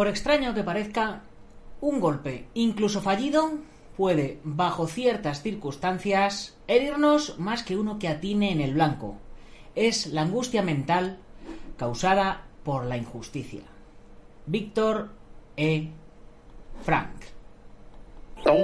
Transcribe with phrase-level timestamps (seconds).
[0.00, 1.20] Por extraño que parezca,
[1.82, 3.58] un golpe, incluso fallido,
[3.98, 9.18] puede, bajo ciertas circunstancias, herirnos más que uno que atine en el blanco.
[9.74, 11.18] Es la angustia mental
[11.76, 13.60] causada por la injusticia.
[14.46, 15.10] Víctor
[15.58, 15.90] E.
[16.82, 17.10] Frank.
[18.46, 18.56] Or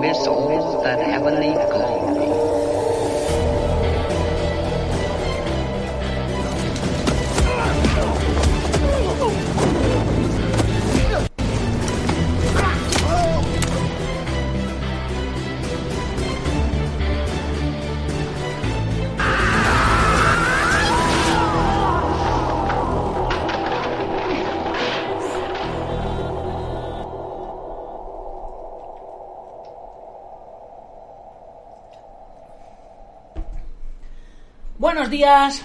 [0.00, 0.18] miss
[0.82, 2.39] that heavenly.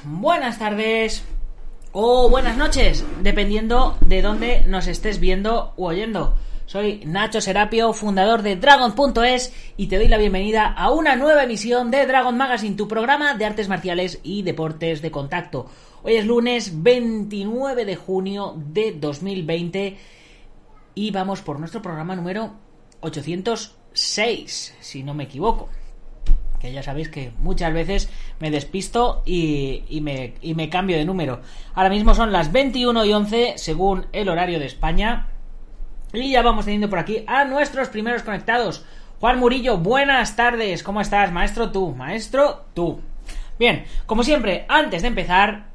[0.03, 1.23] Buenas tardes
[1.93, 6.35] o buenas noches, dependiendo de dónde nos estés viendo u oyendo.
[6.65, 11.89] Soy Nacho Serapio, fundador de Dragon.es y te doy la bienvenida a una nueva emisión
[11.89, 15.67] de Dragon Magazine, tu programa de artes marciales y deportes de contacto.
[16.03, 19.97] Hoy es lunes 29 de junio de 2020
[20.95, 22.55] y vamos por nuestro programa número
[22.99, 25.69] 806, si no me equivoco
[26.59, 31.05] que ya sabéis que muchas veces me despisto y, y, me, y, me, cambio de
[31.05, 31.41] número.
[31.73, 35.27] Ahora mismo son las 21 y 11 según el horario de España.
[36.13, 38.85] Y ya vamos teniendo por aquí a nuestros primeros conectados.
[39.19, 40.83] Juan Murillo, buenas tardes.
[40.83, 41.31] ¿Cómo estás?
[41.31, 43.01] Maestro tú, maestro tú.
[43.59, 45.65] Bien, como siempre, antes de empezar,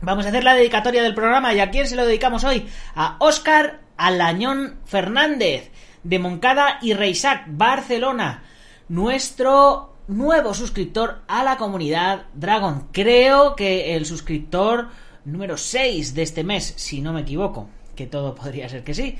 [0.00, 1.54] vamos a hacer la dedicatoria del programa.
[1.54, 2.68] ¿Y a quién se lo dedicamos hoy?
[2.94, 5.70] A Óscar Alañón Fernández,
[6.02, 8.44] de Moncada y Reisac, Barcelona
[8.90, 12.88] nuestro nuevo suscriptor a la comunidad Dragon.
[12.90, 14.88] Creo que el suscriptor
[15.24, 19.16] número 6 de este mes, si no me equivoco, que todo podría ser que sí,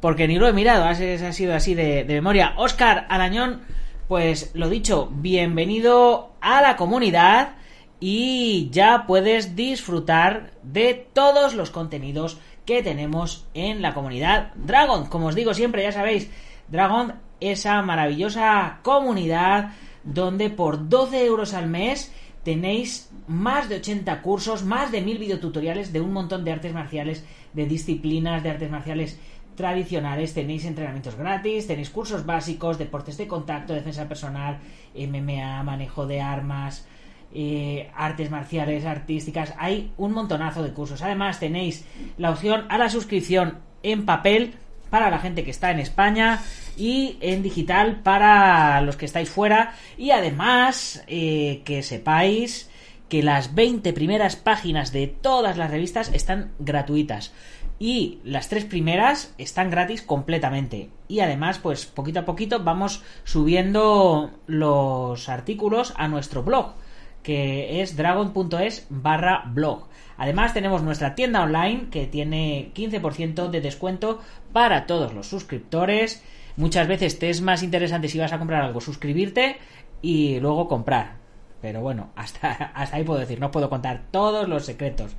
[0.00, 2.54] porque ni lo he mirado, ha sido así de, memoria.
[2.56, 3.60] Oscar Arañón,
[4.08, 7.54] pues lo dicho, bienvenido a la comunidad
[8.00, 15.06] y ya puedes disfrutar de todos los contenidos que tenemos en la comunidad Dragon.
[15.06, 16.28] Como os digo siempre, ya sabéis,
[16.66, 17.14] Dragon
[17.50, 19.72] esa maravillosa comunidad
[20.04, 25.92] donde por 12 euros al mes tenéis más de 80 cursos, más de mil videotutoriales
[25.92, 29.18] de un montón de artes marciales, de disciplinas de artes marciales
[29.54, 34.58] tradicionales, tenéis entrenamientos gratis, tenéis cursos básicos, deportes de contacto, defensa personal,
[34.94, 36.86] MMA, manejo de armas,
[37.34, 41.02] eh, artes marciales, artísticas, hay un montonazo de cursos.
[41.02, 41.86] Además tenéis
[42.18, 44.54] la opción a la suscripción en papel
[44.90, 46.40] para la gente que está en España
[46.76, 49.74] y en digital para los que estáis fuera.
[49.96, 52.70] Y además eh, que sepáis
[53.08, 57.32] que las 20 primeras páginas de todas las revistas están gratuitas.
[57.78, 60.90] Y las tres primeras están gratis completamente.
[61.08, 66.74] Y además pues poquito a poquito vamos subiendo los artículos a nuestro blog
[67.22, 69.88] que es dragon.es barra blog.
[70.16, 74.20] Además tenemos nuestra tienda online que tiene 15% de descuento
[74.52, 76.22] para todos los suscriptores
[76.56, 79.56] muchas veces te es más interesante si vas a comprar algo suscribirte
[80.00, 81.16] y luego comprar.
[81.60, 85.16] Pero bueno, hasta, hasta ahí puedo decir, no puedo contar todos los secretos.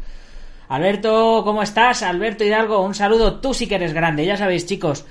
[0.70, 2.04] Alberto, ¿cómo estás?
[2.04, 5.06] Alberto Hidalgo, un saludo, tú sí que eres grande, ya sabéis chicos,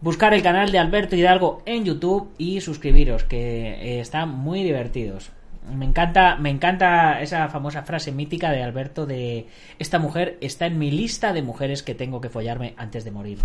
[0.00, 5.32] buscar el canal de Alberto Hidalgo en YouTube y suscribiros, que eh, están muy divertidos.
[5.74, 9.48] Me encanta, me encanta esa famosa frase mítica de Alberto de
[9.78, 13.38] esta mujer está en mi lista de mujeres que tengo que follarme antes de morir.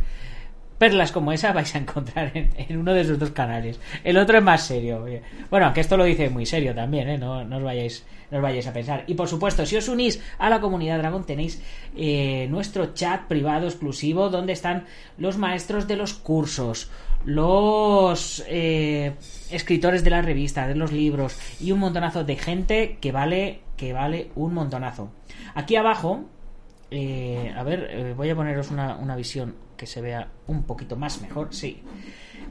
[0.77, 3.79] Perlas como esa vais a encontrar en, uno de esos dos canales.
[4.03, 5.05] El otro es más serio.
[5.49, 7.17] Bueno, aunque esto lo dice muy serio también, ¿eh?
[7.17, 9.03] no, os vayáis, no os vayáis a pensar.
[9.07, 11.61] Y por supuesto, si os unís a la comunidad Dragon, tenéis
[11.95, 14.85] eh, nuestro chat privado exclusivo donde están
[15.17, 16.89] los maestros de los cursos,
[17.25, 19.13] los eh,
[19.51, 23.93] escritores de la revista, de los libros y un montonazo de gente que vale, que
[23.93, 25.11] vale un montonazo.
[25.55, 26.25] Aquí abajo,
[26.91, 31.53] eh, a ver, voy a poneros una visión que se vea un poquito más mejor,
[31.53, 31.81] sí.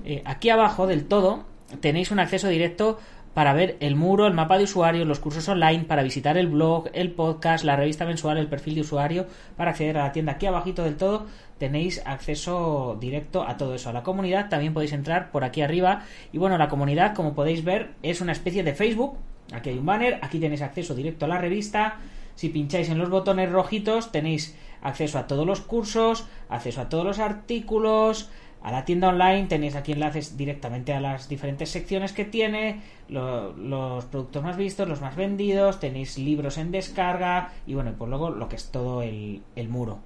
[0.04, 1.44] Eh, aquí abajo del todo
[1.80, 2.98] tenéis un acceso directo
[3.34, 6.90] para ver el muro, el mapa de usuario, los cursos online, para visitar el blog,
[6.92, 9.26] el podcast, la revista mensual, el perfil de usuario,
[9.56, 10.32] para acceder a la tienda.
[10.32, 11.26] Aquí abajito del todo
[11.58, 13.88] tenéis acceso directo a todo eso.
[13.88, 16.02] A la comunidad también podéis entrar por aquí arriba.
[16.32, 19.16] Y bueno, la comunidad, como podéis ver, es una especie de Facebook.
[19.52, 22.00] Aquí hay un banner, aquí tenéis acceso directo a la revista.
[22.34, 27.04] Si pincháis en los botones rojitos tenéis acceso a todos los cursos, acceso a todos
[27.04, 28.30] los artículos,
[28.62, 34.04] a la tienda online tenéis aquí enlaces directamente a las diferentes secciones que tiene, los
[34.04, 38.48] productos más vistos, los más vendidos, tenéis libros en descarga y bueno, pues luego lo
[38.48, 39.98] que es todo el, muro.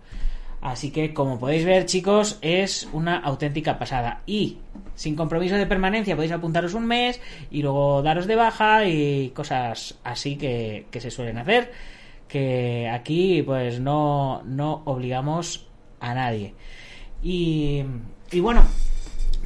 [0.63, 4.59] Así que como podéis ver chicos es una auténtica pasada y
[4.95, 7.21] sin compromiso de permanencia podéis apuntaros un mes
[7.51, 11.71] y luego daros de baja y cosas así que se suelen hacer
[12.29, 15.67] que aquí pues no, no obligamos
[16.01, 16.55] a nadie.
[17.23, 17.85] Y,
[18.31, 18.63] y bueno,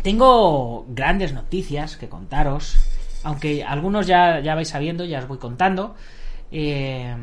[0.03, 2.79] tengo grandes noticias que contaros,
[3.23, 5.94] aunque algunos ya, ya vais sabiendo, ya os voy contando.
[6.50, 7.15] Eh,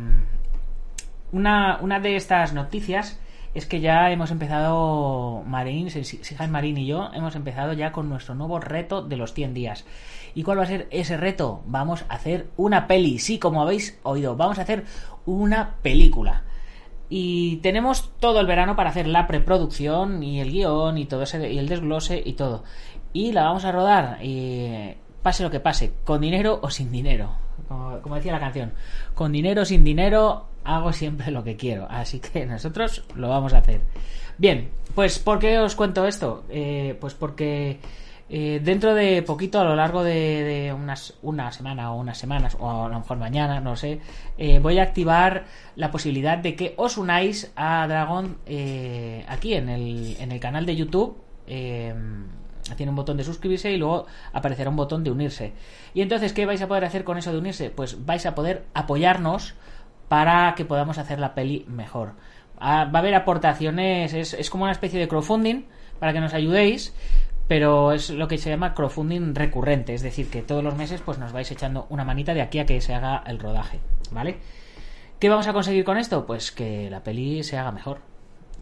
[1.31, 3.19] una, una de estas noticias
[3.53, 8.35] es que ya hemos empezado, Marín, Jaime Marín y yo, hemos empezado ya con nuestro
[8.35, 9.85] nuevo reto de los 100 días.
[10.35, 11.63] ¿Y cuál va a ser ese reto?
[11.65, 14.85] Vamos a hacer una peli, sí, como habéis oído, vamos a hacer
[15.27, 16.41] una película.
[17.09, 21.53] Y tenemos todo el verano para hacer la preproducción y el guion y todo ese
[21.53, 22.63] y el desglose y todo.
[23.13, 27.31] Y la vamos a rodar, y pase lo que pase, con dinero o sin dinero.
[27.67, 28.73] Como, decía la canción,
[29.13, 31.87] con dinero o sin dinero hago siempre lo que quiero.
[31.89, 33.81] Así que nosotros lo vamos a hacer.
[34.37, 36.43] Bien, pues ¿por qué os cuento esto?
[36.49, 37.79] Eh, pues porque
[38.29, 42.85] eh, dentro de poquito, a lo largo de, unas, una semana o unas semanas, o
[42.85, 44.01] a lo mejor mañana, no sé,
[44.37, 45.45] eh, voy a activar
[45.75, 50.65] la posibilidad de que os unáis a Dragon eh, aquí en el, en el canal
[50.65, 51.17] de YouTube.
[51.45, 55.53] tiene un botón de suscribirse y luego aparecerá un botón de unirse.
[55.93, 57.69] Y entonces, ¿qué vais a poder hacer con eso de unirse?
[57.69, 59.55] Pues vais a poder apoyarnos
[60.09, 62.13] para que podamos hacer la peli mejor.
[62.59, 65.65] Ah, va a haber aportaciones, es, es como una especie de crowdfunding
[65.99, 66.93] para que nos ayudéis
[67.47, 71.17] pero es lo que se llama crowdfunding recurrente, es decir, que todos los meses pues
[71.17, 73.79] nos vais echando una manita de aquí a que se haga el rodaje,
[74.11, 74.37] ¿vale?
[75.19, 76.25] ¿Qué vamos a conseguir con esto?
[76.25, 77.99] Pues que la peli se haga mejor.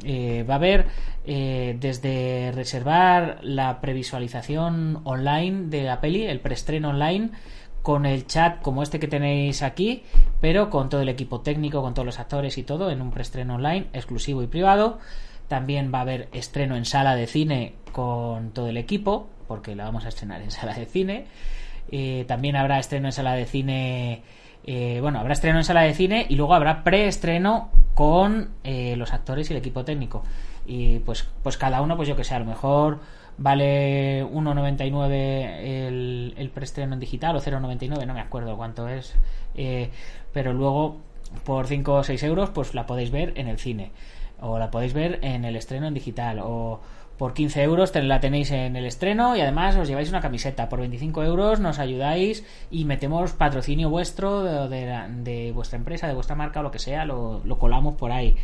[0.03, 0.87] Eh, va a haber
[1.25, 7.31] eh, desde reservar la previsualización online de la peli, el preestreno online,
[7.81, 10.03] con el chat como este que tenéis aquí,
[10.41, 13.55] pero con todo el equipo técnico, con todos los actores y todo, en un preestreno
[13.55, 14.99] online exclusivo y privado.
[15.47, 19.85] También va a haber estreno en sala de cine con todo el equipo, porque la
[19.85, 21.25] vamos a estrenar en sala de cine.
[21.91, 24.21] Eh, también habrá estreno en sala de cine.
[24.65, 29.13] Eh, bueno, habrá estreno en sala de cine y luego habrá preestreno con eh, los
[29.13, 30.23] actores y el equipo técnico.
[30.65, 32.99] Y pues, pues cada uno, pues yo que sé, a lo mejor
[33.37, 39.15] vale 1,99 el, el preestreno en digital o 0,99, no me acuerdo cuánto es.
[40.33, 40.97] pero luego
[41.43, 43.91] por 5 o 6 euros, pues la podéis ver en el cine
[44.45, 46.79] o la podéis ver en el estreno en digital o
[47.17, 50.67] por 15 euros la tenéis en el estreno y además os lleváis una camiseta.
[50.67, 56.59] Por 25 euros nos ayudáis y metemos patrocinio vuestro de, vuestra empresa, de vuestra marca
[56.59, 58.35] o lo que sea, lo, colamos por ahí.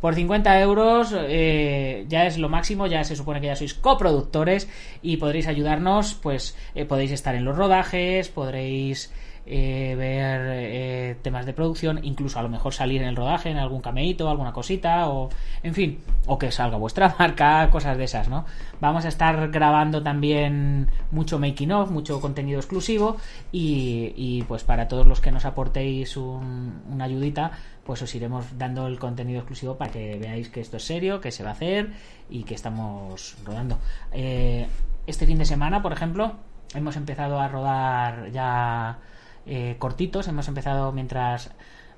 [0.00, 4.68] Por 50 euros eh, ya es lo máximo, ya se supone que ya sois coproductores
[5.02, 9.12] y podréis ayudarnos, pues eh, podéis estar en los rodajes, podréis
[9.52, 13.56] eh, ver eh, temas de producción, incluso a lo mejor salir en el rodaje, en
[13.56, 15.28] algún cameíto, alguna cosita, o
[15.64, 18.44] en fin, o que salga vuestra marca, cosas de esas, ¿no?
[18.80, 23.16] Vamos a estar grabando también mucho making of, mucho contenido exclusivo,
[23.50, 27.50] y, pues para todos los que nos aportéis una ayudita,
[27.84, 31.32] pues os iremos dando el contenido exclusivo para que veáis que esto es serio, que
[31.32, 31.90] se va a hacer
[32.28, 33.80] y que estamos rodando.
[34.12, 34.68] Eh,
[35.08, 36.36] este fin de semana, por ejemplo,
[36.72, 38.98] hemos empezado a rodar ya
[39.46, 40.28] eh, cortitos.
[40.28, 41.50] Hemos empezado mientras,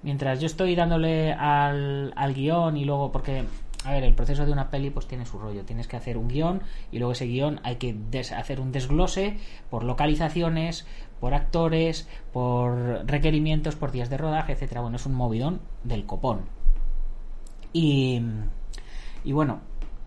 [0.03, 3.45] mientras yo estoy dándole al, al guion y luego porque
[3.85, 5.65] a ver, el proceso de una peli pues tiene su rollo.
[5.65, 7.97] Tienes que hacer un guion y luego ese guion hay que
[8.37, 9.39] hacer un desglose
[9.71, 10.87] por localizaciones,
[11.21, 14.83] por actores, por requerimientos, por días de rodaje, etcétera.
[14.83, 16.43] Bueno, es un movidón del copón.
[17.73, 18.21] Y,
[19.25, 19.61] y bueno,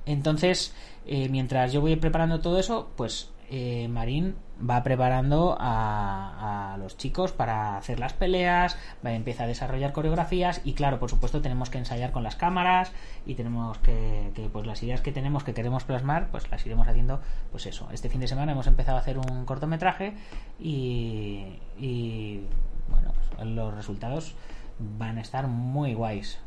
[0.05, 0.73] Entonces,
[1.05, 6.97] eh, mientras yo voy preparando todo eso, pues eh, Marín va preparando a, a, los
[6.97, 11.69] chicos para hacer las peleas, va, empieza a desarrollar coreografías y claro, por supuesto tenemos
[11.69, 12.91] que ensayar con las cámaras
[13.25, 16.87] y tenemos que, que, pues las ideas que tenemos que queremos plasmar, pues las iremos
[16.87, 17.21] haciendo,
[17.51, 17.87] pues eso.
[17.91, 20.13] Este fin de semana hemos empezado a hacer un cortometraje
[20.59, 22.41] y,
[22.89, 24.35] bueno, los resultados
[24.79, 26.39] van a estar muy guays.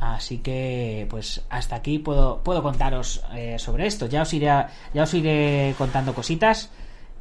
[0.00, 4.06] Así que, pues hasta aquí puedo, puedo contaros eh, sobre esto.
[4.06, 4.46] Ya os iré,
[4.94, 6.70] ya os iré contando cositas.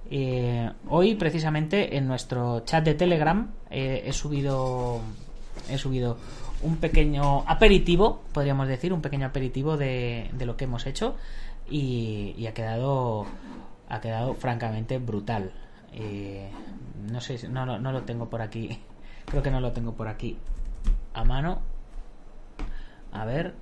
[0.09, 5.01] Eh, hoy, precisamente, en nuestro chat de Telegram eh, he subido,
[5.69, 6.17] he subido
[6.63, 11.15] un pequeño aperitivo, podríamos decir, un pequeño aperitivo de, lo que hemos hecho
[11.69, 13.25] y, ha quedado,
[13.89, 15.51] ha quedado francamente brutal.
[17.11, 18.79] no sé, no lo tengo por aquí.
[19.25, 20.37] Creo que no lo tengo por aquí
[21.13, 21.78] a mano
[23.11, 23.53] a ver.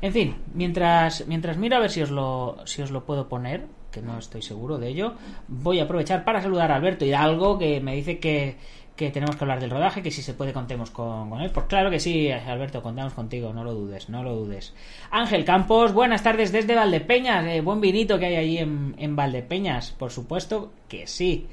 [0.00, 3.66] En fin, mientras, mientras miro a ver si os, lo, si os lo puedo poner,
[3.90, 5.14] que no estoy seguro de ello,
[5.48, 8.56] voy a aprovechar para saludar a Alberto Hidalgo, que me dice que,
[8.96, 11.50] que tenemos que hablar del rodaje, que si se puede contemos con, con, él.
[11.50, 14.74] Pues claro que sí, Alberto, contamos contigo, no lo dudes, no lo dudes.
[15.10, 19.92] Ángel Campos, buenas tardes desde Valdepeñas, eh, buen vinito que hay allí en, en Valdepeñas,
[19.92, 21.46] por supuesto que sí.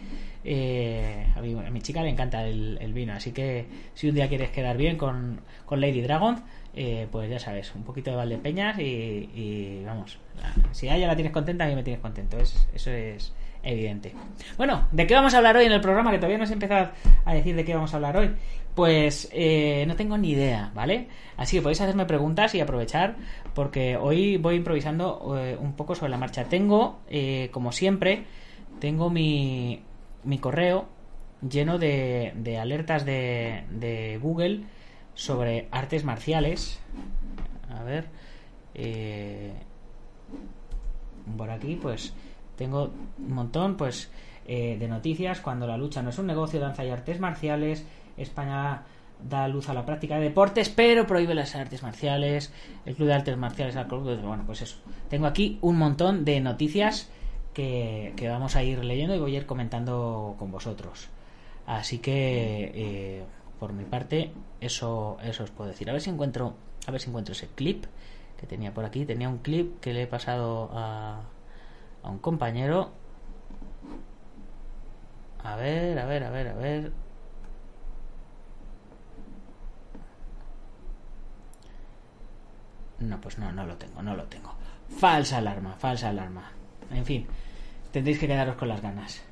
[0.44, 4.78] Eh, a, mi, chica le encanta el, vino, así que si un día quieres quedar
[4.78, 6.44] bien con, Lady Dragon,
[6.74, 10.18] eh, pues ya sabes, un poquito de Valdepeñas y, vamos,
[10.72, 13.34] si a ella la tienes contenta, a mí me tienes contento, es, eso es
[13.64, 14.14] evidente.
[14.58, 16.12] Bueno, ¿de qué vamos a hablar hoy en el programa?
[16.12, 16.92] Que todavía no se empezado
[17.26, 18.32] a decir de qué vamos a hablar hoy.
[18.76, 21.08] Pues eh, no tengo ni idea, ¿vale?
[21.38, 23.16] Así que podéis hacerme preguntas y aprovechar,
[23.54, 26.46] porque hoy voy improvisando eh, un poco sobre la marcha.
[26.46, 28.24] Tengo, eh, como siempre,
[28.80, 29.84] tengo mi,
[30.24, 30.88] mi correo
[31.48, 34.64] lleno de, de alertas de, de, Google
[35.14, 36.80] sobre artes marciales.
[37.70, 38.08] A ver.
[38.74, 39.54] Eh,
[41.38, 42.14] por aquí, pues
[42.56, 44.12] tengo un montón pues
[44.48, 45.40] eh, de noticias.
[45.42, 47.86] Cuando la lucha no es un negocio, danza y artes marciales.
[48.18, 48.84] España
[49.30, 52.52] da luz a la práctica de deportes, pero prohíbe las artes marciales.
[52.86, 54.78] El Club de Artes Marciales, bueno, pues eso.
[55.10, 57.10] Tengo aquí un montón de noticias
[57.54, 61.10] que, vamos a ir leyendo y voy a ir comentando con vosotros.
[61.66, 63.24] Así que, eh,
[63.60, 65.90] por mi parte, eso, eso os puedo decir.
[65.90, 66.56] A ver si encuentro,
[66.88, 67.86] a ver si encuentro ese clip
[68.40, 69.06] que tenía por aquí.
[69.06, 71.22] Tenía un clip que le he pasado a,
[72.04, 72.92] a un compañero.
[75.44, 76.92] A ver, a ver, a ver, a ver.
[83.00, 84.54] No, pues no, no lo tengo, no lo tengo.
[84.90, 86.52] Falsa alarma, falsa alarma.
[86.92, 87.28] En fin,
[87.92, 89.24] tendréis que quedaros con las ganas.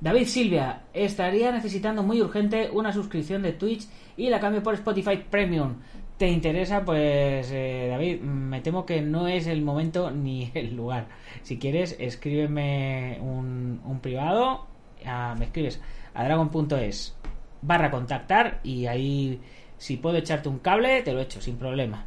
[0.00, 3.86] David Silvia, estaría necesitando muy urgente una suscripción de Twitch
[4.16, 5.76] y la cambio por Spotify Premium.
[6.18, 6.84] ¿Te interesa?
[6.84, 11.06] Pues eh, David, me temo que no es el momento ni el lugar.
[11.42, 14.66] Si quieres, escríbeme un, privado.
[15.06, 15.80] A, me escribes
[16.12, 17.16] a dragon.es
[17.62, 19.40] barra contactar y ahí
[19.78, 22.04] si puedo echarte un cable, te lo echo sin problema.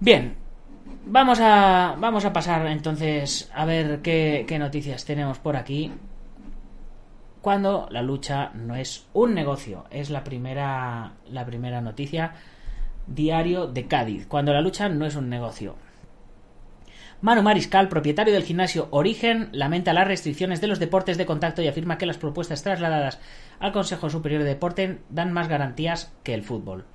[0.00, 0.36] Bien,
[1.06, 5.92] Vamos a, vamos a pasar entonces a ver qué, noticias tenemos por aquí.
[7.42, 12.32] Cuando la lucha no es un negocio, es la primera, la primera noticia.
[13.06, 14.26] Diario de Cádiz.
[14.26, 15.76] Cuando la lucha no es un negocio.
[17.20, 21.68] Manu Mariscal, propietario del gimnasio Origen, lamenta las restricciones de los deportes de contacto y
[21.68, 23.20] afirma que las propuestas trasladadas
[23.60, 26.86] al Consejo Superior de Deporte dan más garantías que el fútbol.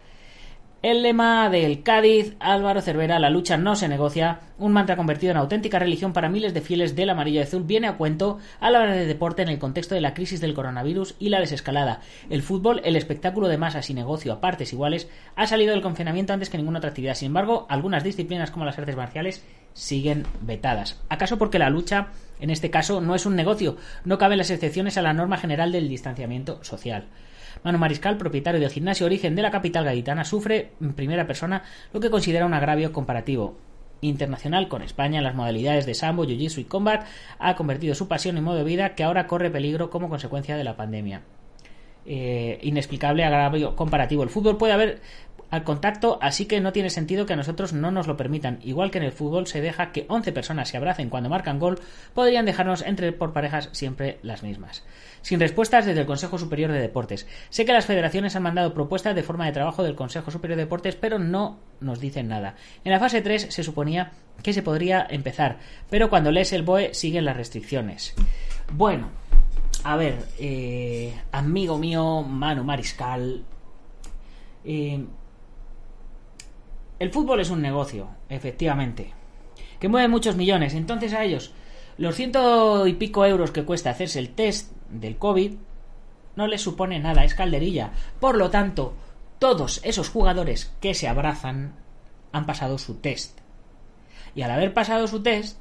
[0.81, 5.37] El lema del Cádiz, Álvaro Cervera, la lucha no se negocia, un mantra convertido en
[5.37, 8.79] auténtica religión para miles de fieles del amarillo y azul, viene a cuento a la
[8.79, 11.99] hora de deporte en el contexto de la crisis del coronavirus y la desescalada.
[12.29, 16.31] El fútbol, el espectáculo de masas y negocio a partes iguales, ha salido del confinamiento
[16.31, 17.15] antes que ninguna otra actividad.
[17.15, 19.43] Sin embargo, algunas disciplinas como las artes marciales
[19.73, 20.97] siguen vetadas.
[21.09, 22.07] ¿Acaso porque la lucha,
[22.39, 23.75] en este caso, no es un negocio?
[24.05, 27.09] No caben las excepciones a la norma general del distanciamiento social.
[27.63, 31.63] Manu Mariscal, propietario del gimnasio Origen de la capital gaditana, sufre en primera persona
[31.93, 33.57] lo que considera un agravio comparativo
[34.01, 37.05] internacional con España las modalidades de sambo, jiu-jitsu y combat
[37.37, 40.63] ha convertido su pasión en modo de vida que ahora corre peligro como consecuencia de
[40.63, 41.21] la pandemia.
[42.05, 44.23] Eh, inexplicable agravio comparativo.
[44.23, 45.01] El fútbol puede haber
[45.49, 48.59] al contacto, así que no tiene sentido que a nosotros no nos lo permitan.
[48.63, 51.79] Igual que en el fútbol se deja que 11 personas se abracen cuando marcan gol,
[52.13, 54.83] podrían dejarnos entre por parejas siempre las mismas.
[55.21, 57.27] Sin respuestas desde el Consejo Superior de Deportes.
[57.49, 60.63] Sé que las federaciones han mandado propuestas de forma de trabajo del Consejo Superior de
[60.63, 62.55] Deportes, pero no nos dicen nada.
[62.83, 64.11] En la fase 3 se suponía
[64.43, 65.59] que se podría empezar,
[65.89, 68.15] pero cuando lees el BOE siguen las restricciones.
[68.71, 69.09] Bueno,
[69.83, 73.43] a ver, eh, amigo mío, Manu Mariscal.
[74.63, 75.05] Eh,
[76.99, 79.13] el fútbol es un negocio, efectivamente,
[79.79, 80.73] que mueve muchos millones.
[80.73, 81.53] Entonces a ellos,
[81.97, 85.53] los ciento y pico euros que cuesta hacerse el test del COVID,
[86.35, 87.91] no les supone nada, es calderilla.
[88.19, 88.93] Por lo tanto,
[89.39, 91.73] todos esos jugadores que se abrazan
[92.31, 93.39] han pasado su test.
[94.35, 95.57] Y al haber pasado su test,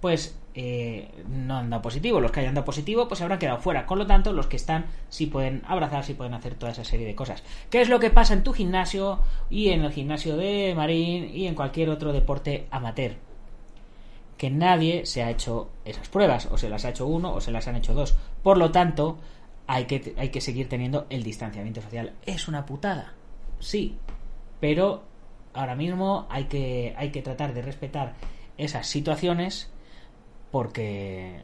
[0.00, 2.20] pues eh, no han dado positivo.
[2.20, 3.86] Los que hayan dado positivo, pues se habrán quedado fuera.
[3.86, 7.06] Con lo tanto, los que están sí pueden abrazar, sí pueden hacer toda esa serie
[7.06, 7.42] de cosas.
[7.70, 9.20] ¿Qué es lo que pasa en tu gimnasio
[9.50, 13.27] y en el gimnasio de Marín y en cualquier otro deporte amateur?
[14.38, 17.50] Que nadie se ha hecho esas pruebas, o se las ha hecho uno o se
[17.50, 18.16] las han hecho dos.
[18.42, 19.18] Por lo tanto,
[19.66, 22.14] hay que, hay que seguir teniendo el distanciamiento social.
[22.24, 23.12] Es una putada,
[23.58, 23.98] sí,
[24.60, 25.02] pero
[25.52, 28.14] ahora mismo hay que, hay que tratar de respetar
[28.56, 29.70] esas situaciones
[30.50, 31.42] porque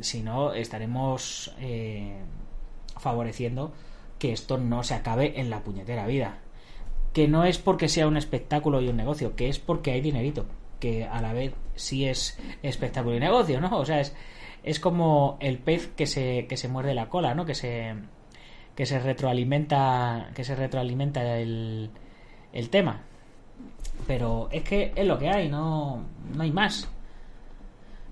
[0.00, 2.16] si no estaremos eh,
[2.98, 3.72] favoreciendo
[4.18, 6.38] que esto no se acabe en la puñetera vida.
[7.12, 10.46] Que no es porque sea un espectáculo y un negocio, que es porque hay dinerito,
[10.80, 13.78] que a la vez sí es espectáculo y negocio, ¿no?
[13.78, 14.16] O sea, es,
[14.64, 17.44] es como el pez que se, que se muerde la cola, ¿no?
[17.46, 17.94] Que se,
[18.74, 21.90] que se retroalimenta, que se retroalimenta el,
[22.52, 23.02] el tema.
[24.06, 26.88] Pero es que es lo que hay, no, no hay más.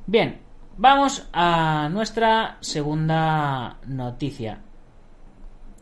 [0.06, 0.40] Bien,
[0.76, 4.60] vamos a nuestra segunda noticia.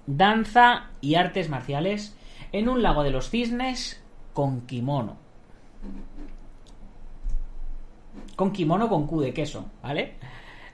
[0.06, 2.16] Danza y artes marciales
[2.52, 4.02] en un lago de los cisnes
[4.32, 5.25] con kimono.
[8.36, 10.14] Con kimono con Q de queso, ¿vale?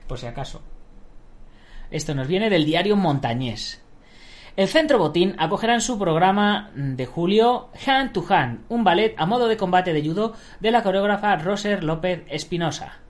[0.07, 0.61] Por si acaso.
[1.89, 3.83] Esto nos viene del diario Montañés.
[4.55, 9.25] El Centro Botín acogerá en su programa de julio Hand to Hand, un ballet a
[9.25, 13.02] modo de combate de judo de la coreógrafa Roser López Espinosa.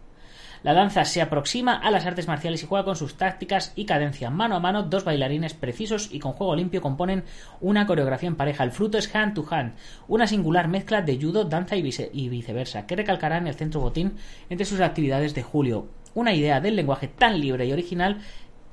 [0.64, 4.30] La danza se aproxima a las artes marciales y juega con sus tácticas y cadencia.
[4.30, 7.26] Mano a mano, dos bailarines precisos y con juego limpio componen
[7.60, 8.64] una coreografía en pareja.
[8.64, 9.74] El fruto es hand to hand,
[10.08, 14.16] una singular mezcla de judo, danza y, viceversa, que recalcará en el Centro Botín
[14.50, 15.90] entre sus actividades de julio.
[16.14, 18.22] Una idea del lenguaje tan libre y original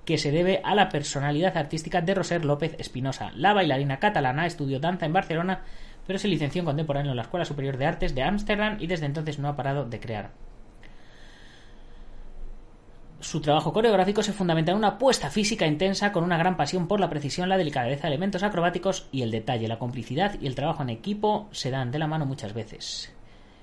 [0.05, 3.33] que se debe a la personalidad artística de Roser López Espinosa.
[3.35, 5.65] La bailarina catalana estudió danza en Barcelona,
[6.07, 9.07] pero se licenció en contemporáneo en la Escuela Superior de Artes de Ámsterdam y desde
[9.07, 10.50] entonces no ha parado de crear.
[13.31, 16.99] Su trabajo coreográfico se fundamenta en una apuesta física intensa con una gran pasión por
[16.99, 19.69] la precisión, la delicadeza, elementos acrobáticos y el detalle.
[19.69, 23.15] La complicidad y el trabajo en equipo se dan de la mano muchas veces.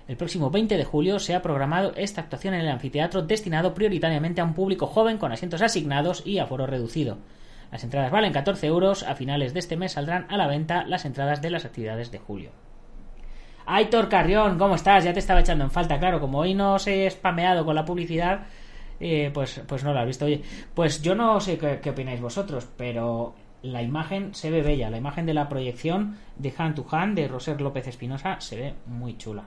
[0.08, 4.40] El próximo 20 de julio se ha programado esta actuación en el anfiteatro destinado prioritariamente
[4.40, 7.18] a un público joven con asientos asignados y aforo reducido.
[7.70, 9.04] Las entradas valen 14 euros.
[9.04, 12.20] A finales de este mes saldrán a la venta las entradas de las actividades de
[12.20, 12.52] julio.
[13.66, 15.04] Aitor Carrión, ¿cómo estás?
[15.04, 17.84] Ya te estaba echando en falta, claro, como hoy no se he spameado con la
[17.84, 18.46] publicidad,
[19.00, 20.26] eh, pues, pues no lo has visto.
[20.26, 20.42] Oye,
[20.74, 24.90] pues yo no sé qué, qué, opináis vosotros, pero la imagen se ve bella.
[24.90, 28.74] La imagen de la proyección de Hand to Hand de Roser López Espinosa se ve
[28.86, 29.46] muy chula.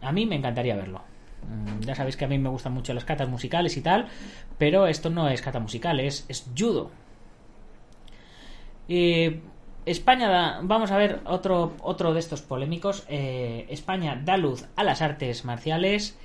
[0.00, 1.02] A mí me encantaría verlo.
[1.42, 4.08] Mm, ya sabéis que a mí me gustan mucho las catas musicales y tal,
[4.58, 6.90] pero esto no es cata musical, es, es judo.
[8.88, 9.40] Eh,
[9.86, 13.04] España da, vamos a ver otro, otro de estos polémicos.
[13.08, 16.18] Eh, España da luz a las artes marciales,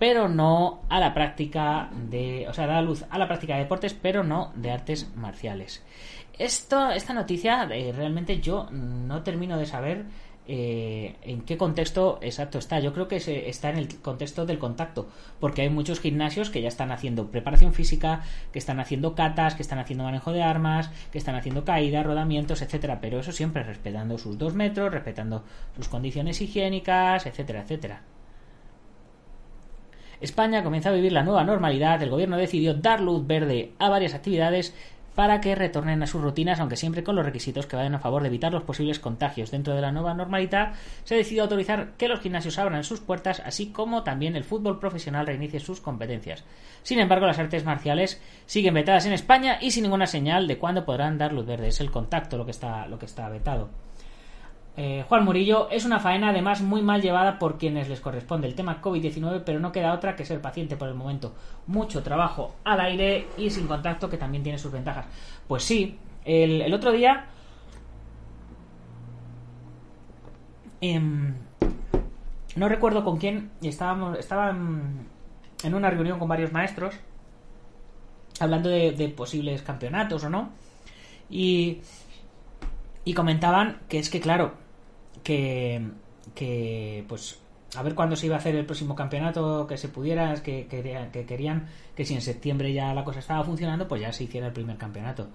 [0.00, 3.92] pero no a la práctica de, o sea, da luz a la práctica de deportes,
[3.92, 5.84] pero no de artes marciales.
[6.38, 10.06] Esto, esta noticia eh, realmente yo no termino de saber
[10.48, 12.80] eh, en qué contexto exacto está.
[12.80, 15.06] Yo creo que se, está en el contexto del contacto,
[15.38, 18.22] porque hay muchos gimnasios que ya están haciendo preparación física,
[18.54, 22.62] que están haciendo catas, que están haciendo manejo de armas, que están haciendo caídas, rodamientos,
[22.62, 23.02] etcétera.
[23.02, 25.44] Pero eso siempre respetando sus dos metros, respetando
[25.76, 28.02] sus condiciones higiénicas, etcétera, etcétera.
[30.20, 32.02] España comienza a vivir la nueva normalidad.
[32.02, 34.74] El gobierno decidió dar luz verde a varias actividades
[35.14, 38.22] para que retornen a sus rutinas, aunque siempre con los requisitos que vayan a favor
[38.22, 39.50] de evitar los posibles contagios.
[39.50, 40.72] Dentro de la nueva normalidad,
[41.04, 45.26] se decidió autorizar que los gimnasios abran sus puertas, así como también el fútbol profesional
[45.26, 46.44] reinicie sus competencias.
[46.82, 50.84] Sin embargo, las artes marciales siguen vetadas en España y sin ninguna señal de cuándo
[50.84, 51.68] podrán dar luz verde.
[51.68, 53.68] Es el contacto lo que está, lo que está vetado.
[54.76, 58.54] Eh, Juan Murillo es una faena además muy mal llevada por quienes les corresponde el
[58.54, 61.34] tema COVID-19, pero no queda otra que ser paciente por el momento.
[61.66, 65.06] Mucho trabajo al aire y sin contacto que también tiene sus ventajas.
[65.46, 67.26] Pues sí, el, otro día...
[70.80, 71.34] Em,
[72.56, 76.94] no recuerdo con quién estábamos, estaba en una reunión con varios maestros
[78.40, 80.50] hablando de posibles campeonatos o no.
[81.30, 81.80] Y,
[83.04, 84.54] y comentaban que es que, claro,
[85.22, 85.90] que,
[86.34, 87.40] que pues
[87.76, 91.26] a ver cuándo se iba a hacer el próximo campeonato, que se pudiera, que, que,
[91.26, 94.52] querían que si en septiembre ya la cosa estaba funcionando, pues ya se hiciera el
[94.52, 95.28] primer campeonato.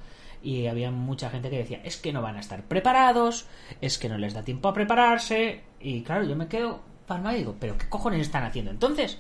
[0.44, 3.48] Y había mucha gente que decía, es que no van a estar preparados,
[3.82, 5.62] es que no les da tiempo a prepararse.
[5.80, 9.18] Y claro, yo me quedo palma y digo, pero ¿qué cojones están haciendo entonces?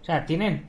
[0.00, 0.66] O sea, tienen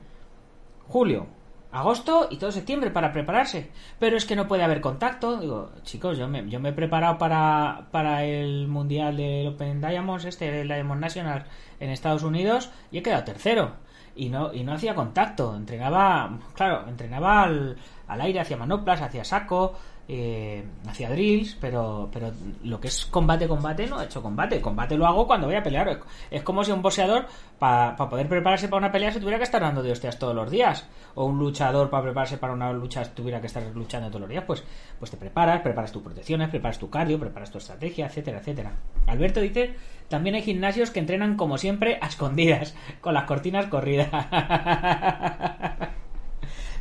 [0.88, 1.28] julio,
[1.74, 3.70] agosto y todo septiembre para prepararse.
[3.98, 5.38] Pero es que no puede haber contacto.
[5.38, 10.24] Digo, chicos, yo me, yo me he preparado para, para el Mundial del Open Diamonds,
[10.24, 11.46] este, el Diamond National
[11.80, 13.72] en Estados Unidos, y he quedado tercero.
[14.16, 15.56] Y no, y no hacía contacto.
[15.56, 19.74] Entrenaba, claro, entrenaba al, al aire, hacia manoplas, hacia saco,
[20.06, 22.30] eh, hacia drills, pero, pero
[22.62, 24.60] lo que es combate, combate, no he hecho combate.
[24.60, 26.00] Combate lo hago cuando voy a pelear.
[26.30, 27.26] Es como si un boxeador,
[27.58, 30.50] para poder prepararse para una pelea, se tuviera que estar dando de hostias todos los
[30.50, 30.86] días.
[31.14, 34.44] O un luchador, para prepararse para una lucha, tuviera que estar luchando todos los días.
[34.46, 34.62] Pues,
[34.98, 38.72] pues te preparas, preparas tus protecciones, preparas tu cardio, preparas tu estrategia, etcétera, etcétera.
[39.06, 39.74] Alberto dice:
[40.08, 44.10] también hay gimnasios que entrenan, como siempre, a escondidas, con las cortinas corridas.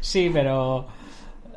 [0.01, 0.88] sí, pero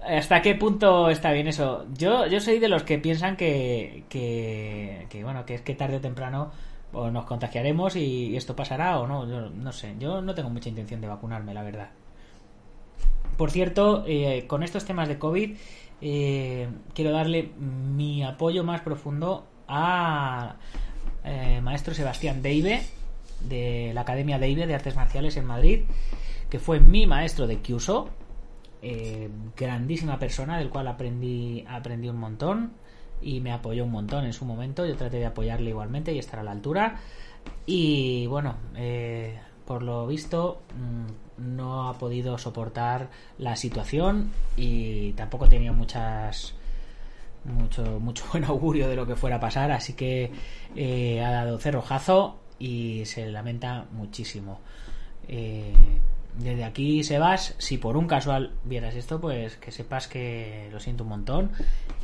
[0.08, 1.86] ¿Hasta qué punto está bien eso?
[1.94, 6.00] Yo, yo soy de los que piensan que, que, bueno, que es que tarde o
[6.00, 6.52] temprano
[6.92, 9.28] nos contagiaremos y esto pasará o no.
[9.28, 9.94] Yo no sé.
[9.98, 11.90] Yo no tengo mucha intención de vacunarme, la verdad.
[13.36, 15.56] Por cierto, eh, con estos temas de COVID,
[16.00, 20.56] eh, quiero darle mi apoyo más profundo a
[21.24, 22.82] eh, maestro Sebastián Deive,
[23.40, 25.80] de la Academia Deive de Artes Marciales en Madrid,
[26.48, 28.08] que fue mi maestro de Kyuso
[28.88, 32.70] eh, grandísima persona del cual aprendí, aprendí un montón
[33.20, 34.86] y me apoyó un montón en su momento.
[34.86, 37.00] Yo traté de apoyarle igualmente y estar a la altura.
[37.66, 45.48] Y bueno, eh, por lo visto mm, no ha podido soportar la situación y tampoco
[45.48, 46.54] tenía muchas
[47.44, 50.30] mucho mucho buen augurio de lo que fuera a pasar así que
[50.76, 54.60] eh, ha dado cerrojazo y se lamenta muchísimo
[56.38, 61.04] desde aquí, Sebas, si por un casual vieras esto, pues que sepas que lo siento
[61.04, 61.50] un montón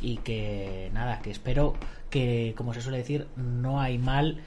[0.01, 1.75] y que nada, que espero
[2.09, 4.41] que, como se suele decir, no hay mal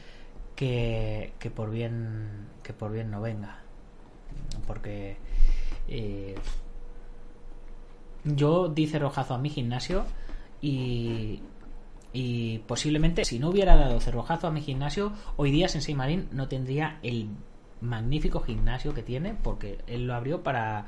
[0.57, 3.61] que, que por bien que por bien no venga,
[4.66, 5.18] porque
[5.87, 6.35] eh,
[8.25, 10.05] yo di cerrojazo a mi gimnasio
[10.61, 11.42] y,
[12.12, 16.49] y posiblemente si no hubiera dado cerrojazo a mi gimnasio, hoy día Sensei Marín no
[16.49, 17.29] tendría el
[17.80, 20.86] magnífico gimnasio que tiene, porque él lo abrió para,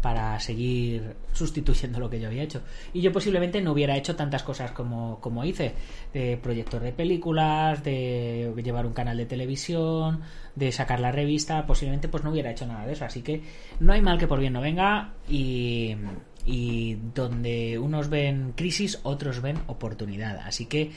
[0.00, 2.62] para seguir sustituyendo lo que yo había hecho.
[2.92, 5.74] Y yo posiblemente no hubiera hecho tantas cosas como, como hice,
[6.12, 10.20] de proyectos de películas, de llevar un canal de televisión,
[10.54, 13.04] de sacar la revista, posiblemente pues no hubiera hecho nada de eso.
[13.04, 13.42] Así que
[13.80, 15.96] no hay mal que por bien no venga y,
[16.44, 20.38] y donde unos ven crisis, otros ven oportunidad.
[20.44, 20.90] Así que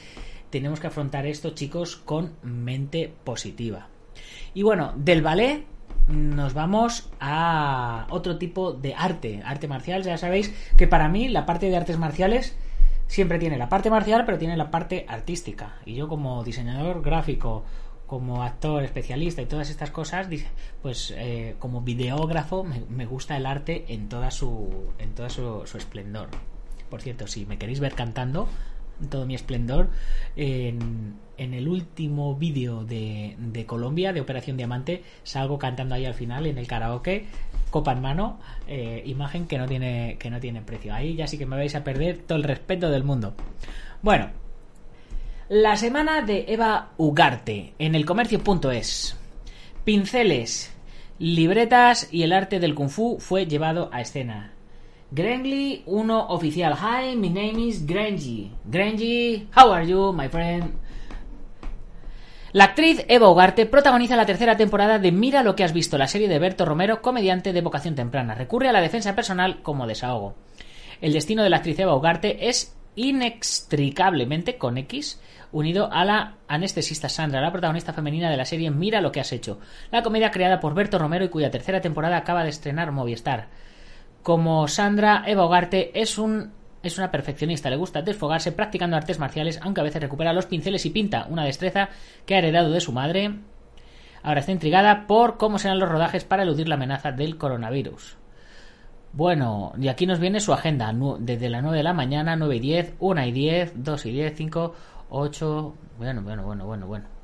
[0.50, 3.90] tenemos que afrontar esto, chicos, con mente positiva.
[4.58, 5.68] Y bueno, del ballet
[6.08, 10.02] nos vamos a otro tipo de arte, arte marcial.
[10.02, 12.58] Ya sabéis que para mí la parte de artes marciales
[13.06, 15.76] siempre tiene la parte marcial, pero tiene la parte artística.
[15.86, 17.66] Y yo como diseñador gráfico,
[18.08, 20.28] como actor especialista y todas estas cosas,
[20.82, 26.30] pues eh, como videógrafo me, gusta el arte en toda su en todo su esplendor.
[26.90, 28.48] Por cierto, si me queréis ver cantando,
[29.10, 29.90] todo mi esplendor
[30.36, 36.48] en, el último vídeo de, de, Colombia, de Operación Diamante, salgo cantando ahí al final
[36.48, 37.28] en el karaoke,
[37.70, 40.94] copa en mano, eh, imagen que no, tiene, que no tiene precio.
[40.94, 43.36] Ahí ya sí que me vais a perder todo el respeto del mundo.
[44.02, 44.30] Bueno,
[45.50, 49.18] la semana de Eva Ugarte en el comercio.es.
[49.84, 50.76] Pinceles,
[51.20, 54.57] libretas y el arte del kung fu fue llevado a escena.
[55.10, 56.74] Grangly 1 oficial.
[56.74, 58.52] Hi, my name is Grangy.
[58.66, 60.74] Grangy, how are you, my friend?
[62.52, 66.08] La actriz Eva Ugarte protagoniza la tercera temporada de Mira lo que has visto, la
[66.08, 68.36] serie de Berto Romero, comediante de vocación temprana.
[68.36, 70.36] Recurre a la defensa personal como desahogo.
[71.00, 75.22] El destino de la actriz Eva Ugarte es inextricablemente con X
[75.54, 79.32] unido a la anestesista Sandra, la protagonista femenina de la serie Mira lo que has
[79.32, 83.48] hecho, la comedia creada por Berto Romero y cuya tercera temporada acaba de estrenar Movistar.
[84.28, 86.52] Como Sandra, Eva Ugarte es un
[86.84, 90.86] es una perfeccionista, le gusta desfogarse practicando artes marciales, aunque a veces recupera los pinceles
[90.86, 91.88] y pinta, una destreza
[92.26, 93.36] que ha heredado de su madre.
[94.24, 98.18] Ahora está intrigada por cómo serán los rodajes para eludir la amenaza del coronavirus.
[99.14, 102.60] Bueno, y aquí nos viene su agenda, desde las 9 de la mañana, 9 y
[102.60, 104.76] 10, 1 y 10, 2 y 10, 5,
[105.10, 107.17] 8, bueno, bueno, bueno, bueno, bueno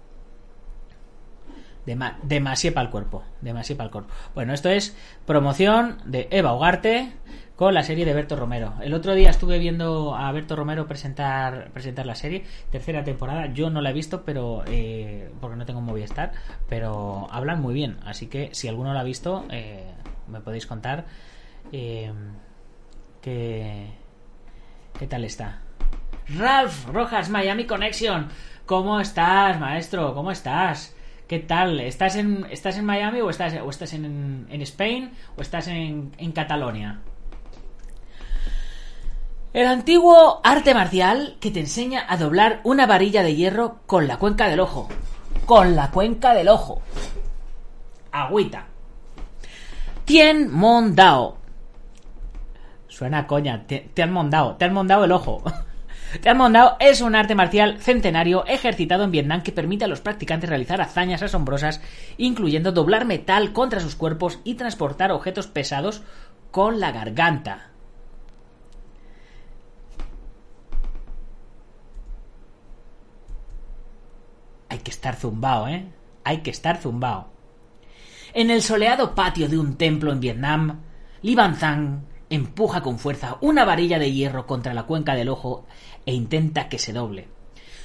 [1.86, 3.24] demasiado para el cuerpo.
[3.42, 4.14] Demasiado para el cuerpo.
[4.36, 7.12] Bueno, esto es promoción de Eva Ugarte,
[7.56, 8.74] con la serie de Berto Romero.
[8.82, 13.48] El otro día estuve viendo a Berto Romero presentar, presentar la serie, tercera temporada.
[13.54, 16.32] Yo no la he visto, pero eh, porque no tengo Movistar,
[16.68, 18.00] pero hablan muy bien.
[18.06, 19.92] Así que si alguno la ha visto, eh,
[20.28, 21.06] me podéis contar
[21.72, 22.12] eh,
[23.22, 23.88] qué,
[24.98, 25.60] qué tal está.
[26.38, 28.30] Ralph Rojas, Miami Connection.
[28.66, 30.14] ¿Cómo estás, maestro?
[30.16, 30.96] ¿Cómo estás?
[31.28, 31.80] ¿Qué tal?
[31.80, 36.12] ¿Estás en, estás en Miami o estás, o estás en, en Spain o estás en,
[36.18, 37.00] en Catalonia?
[39.54, 44.18] El antiguo arte marcial que te enseña a doblar una varilla de hierro con la
[44.18, 44.90] cuenca del ojo.
[45.46, 46.82] Con la cuenca del ojo.
[48.12, 48.66] Agüita.
[50.06, 51.38] Tien Mon Dao.
[52.88, 53.66] Suena coña.
[53.66, 54.56] Te, te mondado.
[54.56, 55.44] Te han mondado el ojo.
[56.22, 60.80] Tianmondao es un arte marcial centenario ejercitado en Vietnam que permite a los practicantes realizar
[60.80, 61.82] hazañas asombrosas,
[62.18, 66.04] incluyendo doblar metal contra sus cuerpos y transportar objetos pesados
[66.52, 67.72] con la garganta.
[74.70, 75.88] Hay que estar zumbao, ¿eh?
[76.24, 77.30] Hay que estar zumbao.
[78.34, 80.82] En el soleado patio de un templo en Vietnam,
[81.22, 81.36] Li
[82.34, 85.66] empuja con fuerza una varilla de hierro contra la cuenca del ojo
[86.06, 87.28] e intenta que se doble.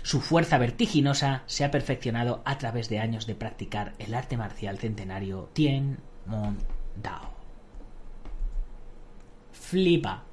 [0.03, 4.79] Su fuerza vertiginosa se ha perfeccionado a través de años de practicar el arte marcial
[4.79, 6.57] centenario Tien Mon
[6.97, 7.35] Dao.
[9.53, 10.25] Flipa.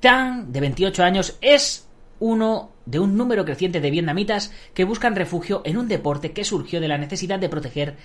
[0.00, 1.86] Tang, de 28 años, es
[2.18, 6.80] uno de un número creciente de vietnamitas que buscan refugio en un deporte que surgió
[6.80, 7.96] de la necesidad de proteger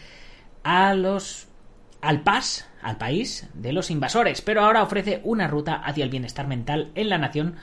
[0.63, 1.46] a los
[2.01, 6.47] al PAS, al país de los invasores, pero ahora ofrece una ruta hacia el bienestar
[6.47, 7.55] mental en la nación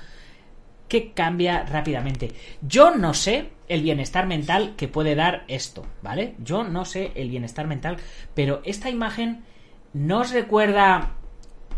[0.89, 2.33] que cambia rápidamente.
[2.63, 6.35] Yo no sé el bienestar mental que puede dar esto, ¿vale?
[6.39, 7.97] Yo no sé el bienestar mental,
[8.35, 9.45] pero esta imagen
[9.93, 11.13] nos recuerda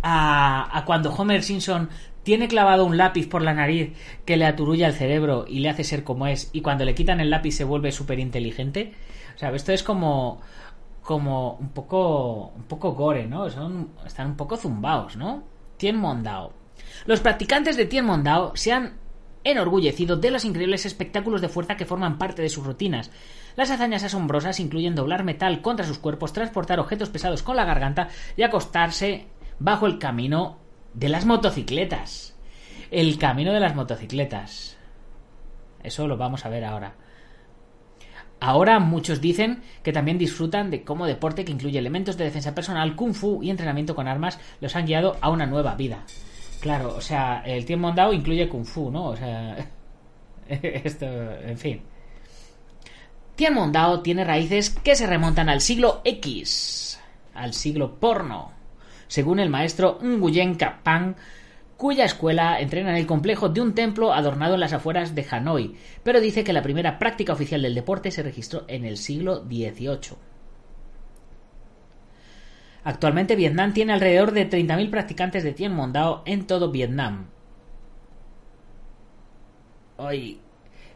[0.02, 1.88] a, a cuando Homer Simpson
[2.24, 3.92] tiene clavado un lápiz por la nariz
[4.24, 7.20] que le aturulla el cerebro y le hace ser como es, y cuando le quitan
[7.20, 8.94] el lápiz se vuelve súper inteligente.
[9.36, 10.40] O sea, esto es como
[11.06, 13.48] como un poco un poco gore, ¿no?
[13.48, 15.44] Son, están un poco zumbaos, ¿no?
[15.76, 16.52] Tien Mondao.
[17.06, 18.94] Los practicantes de Tien Mondao se han
[19.44, 23.12] enorgullecido de los increíbles espectáculos de fuerza que forman parte de sus rutinas.
[23.54, 28.08] Las hazañas asombrosas incluyen doblar metal contra sus cuerpos, transportar objetos pesados con la garganta
[28.36, 29.28] y acostarse
[29.60, 30.58] bajo el camino
[30.92, 32.34] de las motocicletas.
[32.90, 34.76] El camino de las motocicletas.
[35.84, 36.94] Eso lo vamos a ver ahora.
[38.40, 42.94] Ahora muchos dicen que también disfrutan de cómo deporte que incluye elementos de defensa personal,
[42.94, 46.04] kung fu y entrenamiento con armas los han guiado a una nueva vida.
[46.60, 49.06] Claro, o sea, el tiempo Mondao incluye kung fu, ¿no?
[49.06, 49.56] O sea,
[50.48, 51.82] esto, en fin.
[53.36, 57.00] Tien Mondao tiene raíces que se remontan al siglo X,
[57.34, 58.52] al siglo porno.
[59.08, 61.16] Según el maestro Nguyen Kapang,
[61.76, 65.76] cuya escuela entrena en el complejo de un templo adornado en las afueras de Hanoi,
[66.02, 70.16] pero dice que la primera práctica oficial del deporte se registró en el siglo XVIII.
[72.84, 77.26] Actualmente Vietnam tiene alrededor de 30.000 practicantes de Tien Mondao en todo Vietnam.
[79.96, 80.40] Hoy,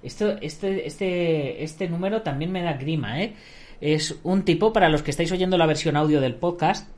[0.02, 3.34] esto, este, este, este número también me da grima, ¿eh?
[3.80, 6.88] Es un tipo, para los que estáis oyendo la versión audio del podcast,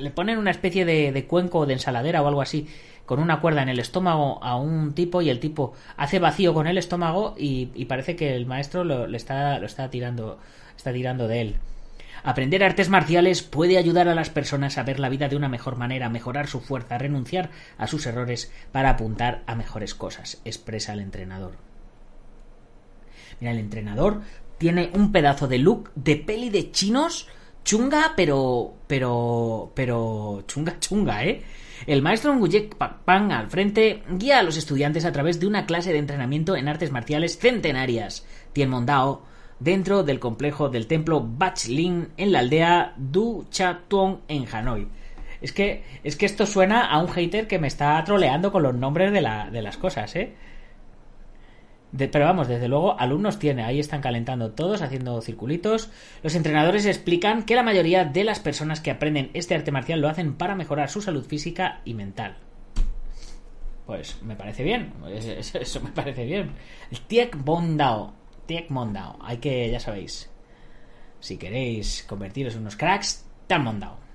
[0.00, 2.68] le ponen una especie de, de cuenco de ensaladera o algo así
[3.10, 6.68] con una cuerda en el estómago a un tipo y el tipo hace vacío con
[6.68, 10.38] el estómago y, parece que el maestro lo, lo, está, lo está tirando
[10.76, 11.56] está tirando de él.
[12.22, 15.76] Aprender artes marciales puede ayudar a las personas a ver la vida de una mejor
[15.76, 21.00] manera, mejorar su fuerza, renunciar a sus errores para apuntar a mejores cosas, expresa el
[21.00, 21.54] entrenador.
[23.40, 24.20] Mira, el entrenador
[24.58, 27.26] tiene un pedazo de look de peli de chinos
[27.64, 31.42] chunga, pero pero pero chunga chunga, ¿eh?
[31.86, 35.92] El maestro Nguyek Pan al frente guía a los estudiantes a través de una clase
[35.92, 39.22] de entrenamiento en artes marciales centenarias, Tienmondao,
[39.60, 44.88] dentro del complejo del templo Bach Linh en la aldea Du Cha Tuong en Hanoi.
[45.40, 48.74] Es que, es que esto suena a un hater que me está troleando con los
[48.74, 50.34] nombres de, la, de las cosas, ¿eh?
[51.96, 55.90] Pero vamos, desde luego, alumnos tiene, ahí están calentando todos, haciendo circulitos.
[56.22, 60.08] Los entrenadores explican que la mayoría de las personas que aprenden este arte marcial lo
[60.08, 62.36] hacen para mejorar su salud física y mental.
[63.86, 66.52] Pues me parece bien, eso, eso me parece bien.
[66.92, 68.14] El Tiek Bondao,
[68.46, 70.30] Tiek Mondao, hay que, ya sabéis,
[71.18, 74.09] si queréis convertiros en unos cracks, Tan Mondao.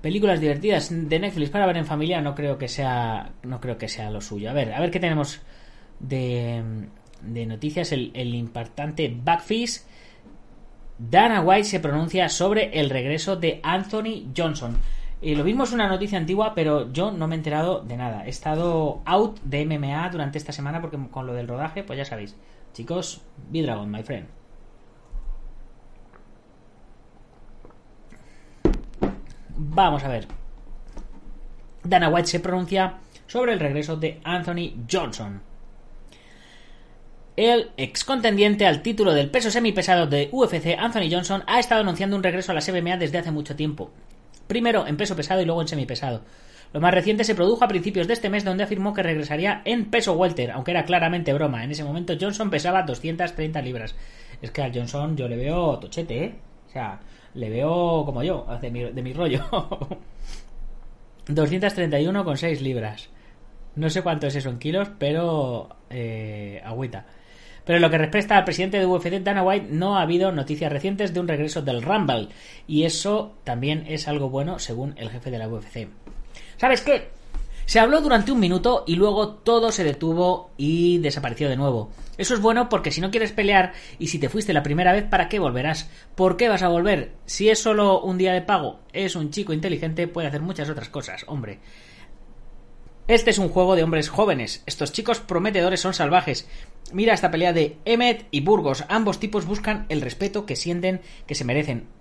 [0.00, 3.88] Películas divertidas de Netflix para ver en familia no creo que sea no creo que
[3.88, 5.40] sea lo suyo a ver a ver qué tenemos
[5.98, 6.62] de,
[7.22, 9.82] noticias el, el impactante Backfish
[10.98, 14.76] Dana White se pronuncia sobre el regreso de Anthony Johnson.
[15.20, 18.24] Y lo mismo es una noticia antigua, pero yo no me he enterado de nada.
[18.26, 22.04] He estado out de MMA durante esta semana porque con lo del rodaje, pues ya
[22.04, 22.36] sabéis.
[22.72, 24.37] Chicos, B-Dragon, my friend.
[29.60, 30.28] Vamos a ver.
[31.82, 35.42] Dana White se pronuncia sobre el regreso de Anthony Johnson.
[37.34, 42.14] El ex contendiente al título del peso semipesado de UFC, Anthony Johnson, ha estado anunciando
[42.14, 43.90] un regreso a la MMA desde hace mucho tiempo.
[44.46, 46.22] Primero en peso pesado y luego en semipesado.
[46.72, 49.90] Lo más reciente se produjo a principios de este mes donde afirmó que regresaría en
[49.90, 51.64] peso welter, aunque era claramente broma.
[51.64, 53.96] En ese momento Johnson pesaba 230 libras.
[54.40, 56.34] Es que al Johnson yo le veo tochete, ¿eh?
[56.68, 57.00] O sea,
[57.34, 59.44] le veo como yo, de mi, de mi rollo.
[61.28, 63.10] 231,6 libras.
[63.76, 67.06] No sé cuánto es eso en kilos, pero eh, agüita.
[67.64, 70.72] Pero en lo que respecta al presidente de UFC, Dana White, no ha habido noticias
[70.72, 72.28] recientes de un regreso del Rumble.
[72.66, 75.86] Y eso también es algo bueno, según el jefe de la UFC.
[76.56, 77.10] ¿Sabes qué?
[77.68, 81.90] Se habló durante un minuto y luego todo se detuvo y desapareció de nuevo.
[82.16, 85.04] Eso es bueno porque si no quieres pelear y si te fuiste la primera vez,
[85.04, 85.90] ¿para qué volverás?
[86.14, 87.12] ¿Por qué vas a volver?
[87.26, 90.88] Si es solo un día de pago, es un chico inteligente, puede hacer muchas otras
[90.88, 91.58] cosas, hombre.
[93.06, 94.62] Este es un juego de hombres jóvenes.
[94.64, 96.48] Estos chicos prometedores son salvajes.
[96.94, 98.86] Mira esta pelea de Emmet y Burgos.
[98.88, 101.97] Ambos tipos buscan el respeto que sienten que se merecen.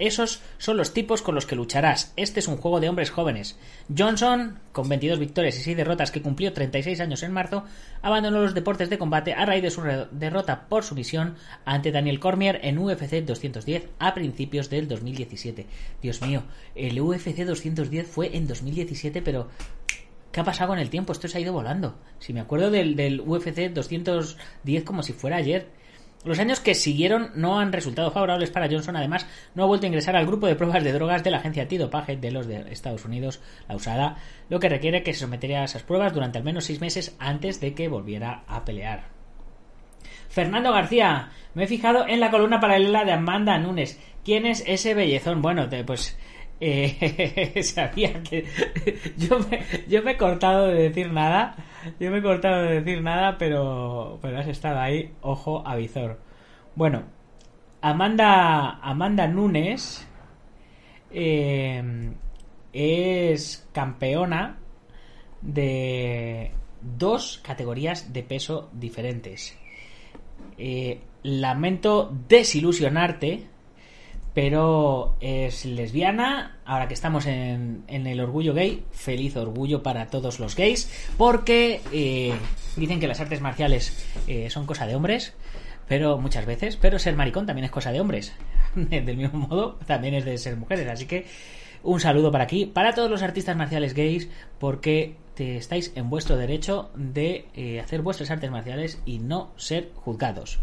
[0.00, 2.14] Esos son los tipos con los que lucharás.
[2.16, 3.58] Este es un juego de hombres jóvenes.
[3.96, 7.64] Johnson, con 22 victorias y 6 derrotas, que cumplió 36 años en marzo,
[8.00, 11.36] abandonó los deportes de combate a raíz de su derrota por sumisión
[11.66, 15.66] ante Daniel Cormier en UFC 210 a principios del 2017.
[16.00, 19.48] Dios mío, el UFC 210 fue en 2017, pero
[20.32, 21.12] ¿Qué ha pasado con el tiempo?
[21.12, 21.96] Esto se ha ido volando.
[22.20, 25.66] Si me acuerdo del, del UFC 210 como si fuera ayer.
[26.22, 28.96] Los años que siguieron no han resultado favorables para Johnson.
[28.96, 31.62] Además, no ha vuelto a ingresar al grupo de pruebas de drogas de la agencia
[31.62, 34.16] antidopaje de los de Estados Unidos, la USADA,
[34.50, 37.60] lo que requiere que se sometiera a esas pruebas durante al menos seis meses antes
[37.60, 39.04] de que volviera a pelear.
[40.28, 43.98] Fernando García, me he fijado en la columna paralela de Amanda Nunes.
[44.24, 45.40] ¿Quién es ese bellezón?
[45.40, 46.18] Bueno, pues
[46.60, 48.44] eh, sabía que
[49.16, 51.56] yo me, yo me he cortado de decir nada
[51.98, 56.20] yo me he cortado de decir nada pero pero has estado ahí ojo avisor.
[56.74, 57.04] Bueno
[57.80, 60.06] Amanda Amanda Nunes
[61.10, 62.12] eh,
[62.72, 64.58] es campeona
[65.40, 69.56] de dos categorías de peso diferentes.
[70.58, 73.46] Eh, lamento desilusionarte
[74.34, 76.58] pero es lesbiana.
[76.64, 82.32] Ahora que estamos en, el orgullo gay, feliz orgullo para todos los gays, porque eh,
[82.76, 85.34] dicen que las artes marciales eh, son cosa de hombres,
[85.88, 88.32] pero muchas veces, pero ser maricón también es cosa de hombres.
[88.74, 90.88] Del mismo modo, también es de ser mujeres.
[90.88, 91.26] Así que
[91.82, 96.36] un saludo para aquí, para todos los artistas marciales gays, porque te estáis en vuestro
[96.36, 100.60] derecho de eh, hacer vuestras artes marciales y no ser juzgados.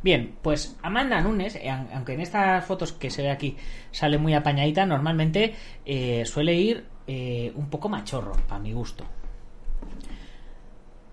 [0.00, 3.56] Bien, pues Amanda Nunes, eh, aunque en estas fotos que se ve aquí
[3.90, 9.04] sale muy apañadita, normalmente eh, suele ir eh, un poco machorro, a mi gusto.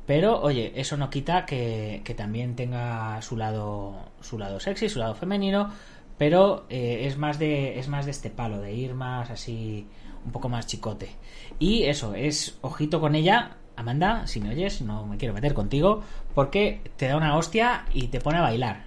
[0.05, 5.15] Pero, oye, eso no quita que, también tenga su lado, su lado sexy, su lado
[5.15, 5.71] femenino,
[6.19, 9.87] pero es, más de, es más de este palo, de ir más así,
[10.23, 11.09] un poco más chicote.
[11.57, 16.03] Y eso, es ojito con ella, Amanda, si me oyes, no me quiero meter contigo
[16.33, 18.83] porque te da una hostia y te pone a bailar.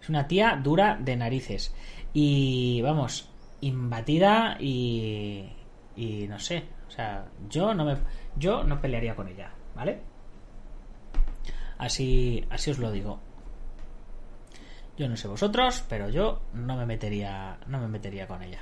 [0.00, 1.74] Es una tía dura de narices.
[2.12, 3.28] Y vamos,
[3.60, 5.52] imbatida y.
[5.96, 6.64] Y no sé.
[6.86, 7.96] O sea, yo no me.
[8.36, 10.00] Yo no pelearía con ella, ¿vale?
[11.78, 13.18] Así, así os lo digo.
[14.96, 17.58] Yo no sé vosotros, pero yo no me metería.
[17.66, 18.60] No me metería con ella.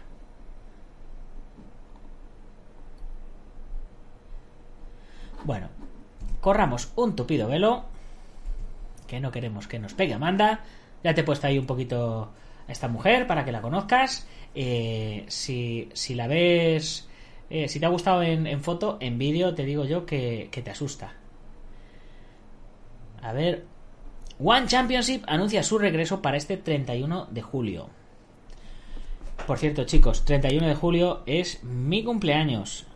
[5.44, 5.68] Bueno,
[6.40, 7.84] corramos un tupido velo.
[9.06, 10.64] Que no queremos que nos pegue Amanda.
[11.02, 12.30] Ya te he puesto ahí un poquito
[12.66, 14.26] a esta mujer para que la conozcas.
[14.54, 17.08] Eh, si, si, la ves,
[17.50, 20.70] eh, si te ha gustado en, foto, en vídeo, te digo yo que, que te
[20.70, 21.12] asusta.
[23.22, 23.64] A ver,
[24.42, 27.88] One Championship anuncia su regreso para este 31 de julio.
[29.46, 32.86] Por cierto, chicos, 31 de julio es mi cumpleaños.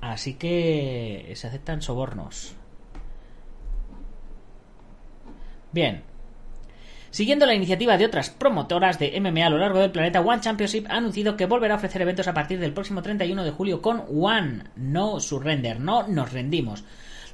[0.00, 2.54] Así que se aceptan sobornos.
[5.72, 6.02] Bien.
[7.10, 10.86] Siguiendo la iniciativa de otras promotoras de MMA a lo largo del planeta, One Championship
[10.90, 14.04] ha anunciado que volverá a ofrecer eventos a partir del próximo 31 de julio con
[14.10, 16.84] One No Surrender, no nos rendimos.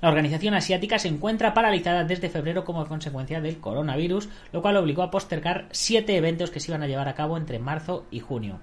[0.00, 5.04] La organización asiática se encuentra paralizada desde febrero como consecuencia del coronavirus, lo cual obligó
[5.04, 8.58] a postergar siete eventos que se iban a llevar a cabo entre marzo y junio.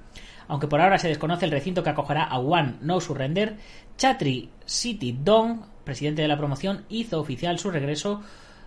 [0.49, 3.57] Aunque por ahora se desconoce el recinto que acogerá a One No Surrender,
[3.97, 8.21] Chatri City Dong, presidente de la promoción, hizo oficial su regreso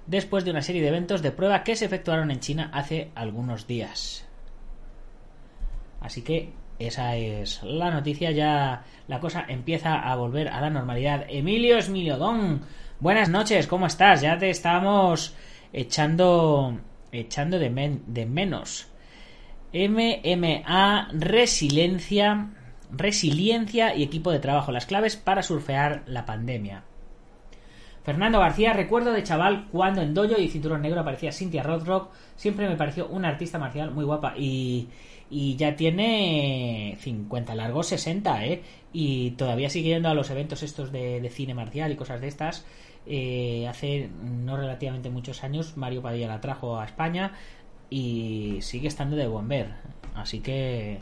[0.06, 3.66] después de una serie de eventos de prueba que se efectuaron en China hace algunos
[3.66, 4.24] días.
[6.00, 11.26] Así que esa es la noticia, ya la cosa empieza a volver a la normalidad.
[11.28, 12.62] Emilio Don,
[13.00, 14.20] buenas noches, ¿cómo estás?
[14.20, 15.34] Ya te estamos
[15.72, 16.78] echando
[17.10, 18.91] echando de, de menos.
[19.72, 22.50] MMA, resiliencia,
[22.90, 26.84] resiliencia y equipo de trabajo, las claves para surfear la pandemia.
[28.04, 32.68] Fernando García, recuerdo de chaval cuando en Dojo y Cinturón Negro aparecía Cynthia Rothrock, siempre
[32.68, 34.88] me pareció una artista marcial muy guapa y,
[35.30, 38.62] y ya tiene 50 largos, 60, ¿eh?
[38.92, 42.66] Y todavía sigue yendo a los eventos estos de, cine marcial y cosas de estas.
[43.06, 47.32] Eh, hace no relativamente muchos años Mario Padilla la trajo a España
[47.92, 49.74] y sigue estando de buen ver.
[50.14, 51.00] Así que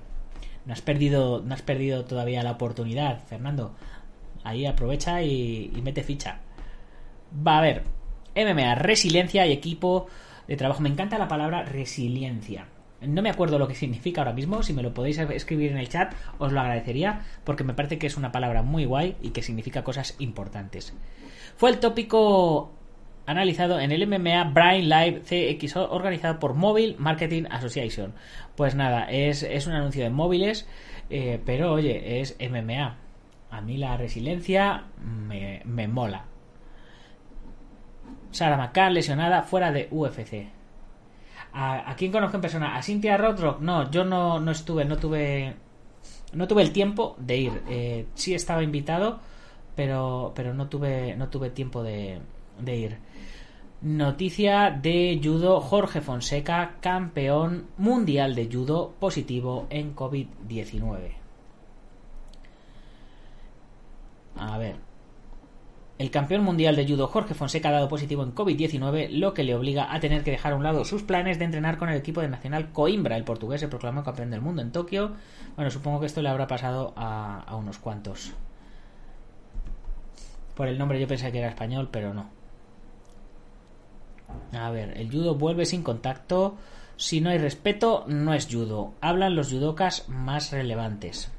[0.67, 3.75] no has perdido, no has perdido todavía la oportunidad, Fernando.
[4.43, 6.41] Ahí aprovecha y mete ficha.
[7.47, 7.85] Va a ver,
[8.35, 10.09] MMA, resiliencia y equipo
[10.49, 10.81] de trabajo.
[10.81, 12.67] Me encanta la palabra resiliencia.
[13.01, 14.63] No me acuerdo lo que significa ahora mismo.
[14.63, 18.09] Si me lo podéis escribir en el chat, os lo agradecería porque me parece que
[18.09, 20.93] es una palabra muy guay y que significa cosas importantes.
[21.57, 22.73] Fue el tópico
[23.27, 28.15] analizado en el MMA Brain Live CXO organizado por Mobile Marketing Association.
[28.57, 30.69] Pues nada, es, un anuncio de móviles,
[31.11, 32.97] eh, pero oye, es MMA.
[33.51, 36.25] A mí la resiliencia me, me mola.
[38.31, 40.49] Sarah McCann lesionada fuera de UFC.
[41.53, 42.77] ¿A, quién conozco en persona?
[42.77, 43.61] ¿A Cynthia Rothrock?
[43.61, 45.57] No, yo no, no estuve, no tuve
[46.33, 47.63] no tuve el tiempo de ir.
[47.69, 49.21] Eh, sí estaba invitado,
[49.75, 52.21] pero, pero no tuve, no tuve tiempo de,
[52.65, 52.99] de ir.
[53.83, 61.15] Noticia de judo, Jorge Fonseca, campeón mundial de judo positivo en COVID-19.
[64.37, 64.77] A ver,
[66.01, 69.55] el campeón mundial de judo Jorge Fonseca ha dado positivo en COVID-19, lo que le
[69.55, 72.23] obliga a tener que dejar a un lado sus planes de entrenar con el equipo
[72.23, 73.19] de nacional Coimbra.
[73.19, 75.13] El portugués se proclamó campeón del mundo en Tokio.
[75.57, 78.33] Bueno, supongo que esto le habrá pasado a, unos cuantos.
[80.55, 82.31] Por el nombre yo pensé que era español, pero no.
[84.53, 86.57] A ver, el judo vuelve sin contacto.
[86.97, 88.95] Si no hay respeto, no es judo.
[89.01, 91.33] Hablan los judokas más relevantes.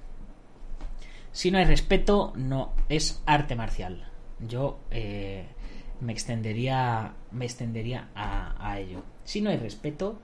[1.32, 4.12] Si no hay respeto, no es arte marcial
[4.48, 5.46] yo eh,
[6.00, 9.04] me extendería, me extendería a, ello.
[9.24, 10.20] Si no hay respeto,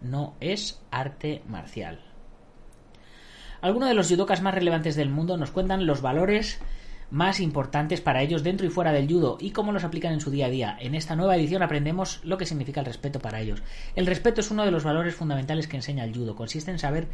[0.00, 2.00] no es arte marcial.
[3.60, 6.60] Algunos de los judokas más relevantes del mundo nos cuentan los valores
[7.12, 10.30] más importantes para ellos dentro y fuera del judo y cómo los aplican en su
[10.30, 10.76] día a día.
[10.80, 13.62] En esta nueva edición aprendemos lo que significa el respeto para ellos.
[13.94, 16.34] El respeto es uno de los valores fundamentales que enseña el judo.
[16.34, 17.08] Consiste en saber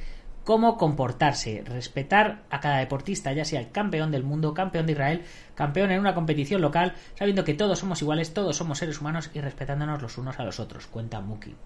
[0.45, 5.23] cómo comportarse, respetar a cada deportista, ya sea el campeón del mundo, campeón de Israel,
[5.57, 9.41] campeón en una competición local, sabiendo que todos somos iguales, todos somos seres humanos y
[9.41, 11.57] respetándonos los unos a los otros, cuenta Muki.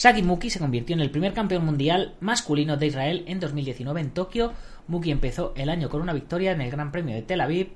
[0.00, 4.10] Saki Muki se convirtió en el primer campeón mundial masculino de Israel en 2019 en
[4.12, 4.54] Tokio.
[4.86, 7.74] Muki empezó el año con una victoria en el Gran Premio de Tel Aviv.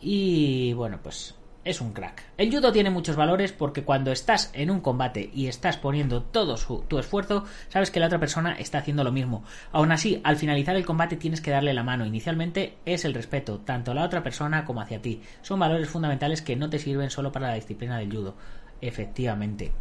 [0.00, 1.34] Y bueno, pues
[1.64, 2.22] es un crack.
[2.38, 6.54] El judo tiene muchos valores porque cuando estás en un combate y estás poniendo todo
[6.86, 9.42] tu esfuerzo, sabes que la otra persona está haciendo lo mismo.
[9.72, 12.06] Aún así, al finalizar el combate tienes que darle la mano.
[12.06, 15.22] Inicialmente es el respeto, tanto a la otra persona como hacia ti.
[15.40, 18.36] Son valores fundamentales que no te sirven solo para la disciplina del judo.
[18.80, 19.72] Efectivamente.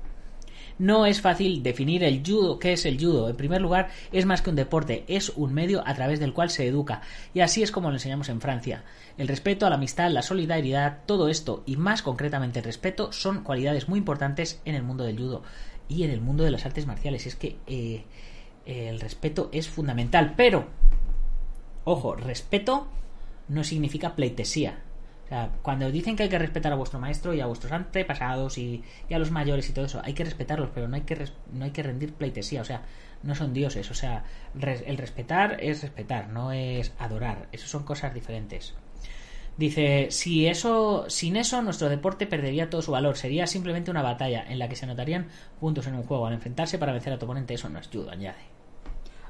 [0.82, 3.30] No es fácil definir el judo, qué es el judo.
[3.30, 6.50] En primer lugar, es más que un deporte, es un medio a través del cual
[6.50, 7.04] se educa.
[7.36, 8.84] Y así es como lo enseñamos en Francia.
[9.16, 13.90] El respeto la amistad, la solidaridad, todo esto, y más concretamente el respeto, son cualidades
[13.90, 15.44] muy importantes en el mundo del judo
[15.88, 17.28] y en el mundo de las artes marciales.
[17.28, 18.04] Es que eh,
[18.66, 20.34] el respeto es fundamental.
[20.36, 20.66] Pero,
[21.84, 22.88] ojo, respeto
[23.50, 24.80] no significa pleitesía
[25.62, 29.18] cuando dicen que hay que respetar a vuestro maestro y a vuestros antepasados y, a
[29.18, 31.84] los mayores y todo eso, hay que respetarlos, pero no hay que, no hay que
[31.84, 32.82] rendir pleitesía, o sea,
[33.24, 38.14] no son dioses, o sea, el respetar es respetar, no es adorar, eso son cosas
[38.14, 38.74] diferentes.
[39.58, 44.44] Dice, si eso, sin eso nuestro deporte perdería todo su valor, sería simplemente una batalla
[44.48, 45.28] en la que se anotarían
[45.60, 48.12] puntos en un juego al enfrentarse para vencer a tu oponente, eso no es judo,
[48.12, 48.40] añade.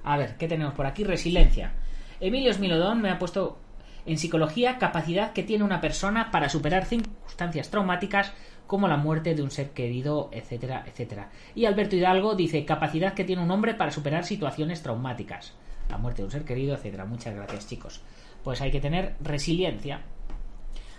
[0.03, 1.03] A ver, ¿qué tenemos por aquí?
[1.03, 1.73] Resiliencia.
[2.19, 3.57] Emilio Smilodón me ha puesto
[4.05, 8.33] en psicología, capacidad que tiene una persona para superar circunstancias traumáticas
[8.67, 11.29] como la muerte de un ser querido, etcétera, etcétera.
[11.55, 15.53] Y Alberto Hidalgo dice capacidad que tiene un hombre para superar situaciones traumáticas.
[15.89, 17.05] La muerte de un ser querido, etcétera.
[17.05, 18.01] Muchas gracias, chicos.
[18.43, 20.01] Pues hay que tener resiliencia.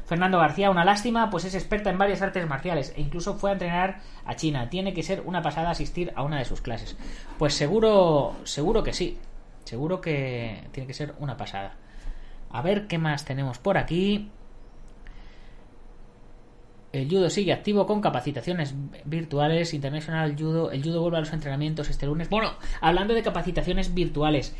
[0.04, 3.52] Fernando García, una lástima, pues es experta en varias artes marciales e incluso fue a
[3.54, 4.68] entrenar a China.
[4.68, 6.98] Tiene que ser una pasada asistir a una de sus clases.
[7.38, 9.16] Pues seguro, seguro que sí.
[9.64, 11.76] Seguro que tiene que ser una pasada.
[12.52, 14.28] A ver qué más tenemos por aquí.
[16.92, 18.74] El judo sigue activo con capacitaciones
[19.04, 19.72] virtuales.
[19.72, 20.70] International Judo.
[20.70, 22.28] El judo vuelve a los entrenamientos este lunes.
[22.28, 24.54] Bueno, hablando de capacitaciones virtuales,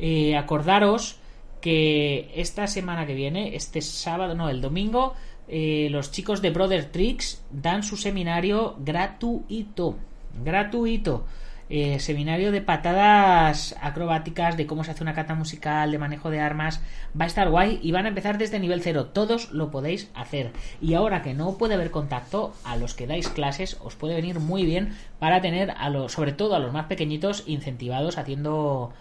[0.00, 1.20] eh, acordaros
[1.60, 5.14] que esta semana que viene, este sábado, no, el domingo,
[5.48, 9.96] eh, los chicos de Brother Tricks dan su seminario gratuito.
[10.44, 11.24] Gratuito.
[11.68, 16.38] Eh, seminario de patadas acrobáticas, de cómo se hace una cata musical, de manejo de
[16.38, 16.80] armas.
[17.18, 19.06] Va a estar guay y van a empezar desde nivel cero.
[19.06, 20.52] Todos lo podéis hacer.
[20.80, 24.38] Y ahora que no puede haber contacto, a los que dais clases os puede venir
[24.38, 28.92] muy bien para tener, a los, sobre todo a los más pequeñitos, incentivados haciendo,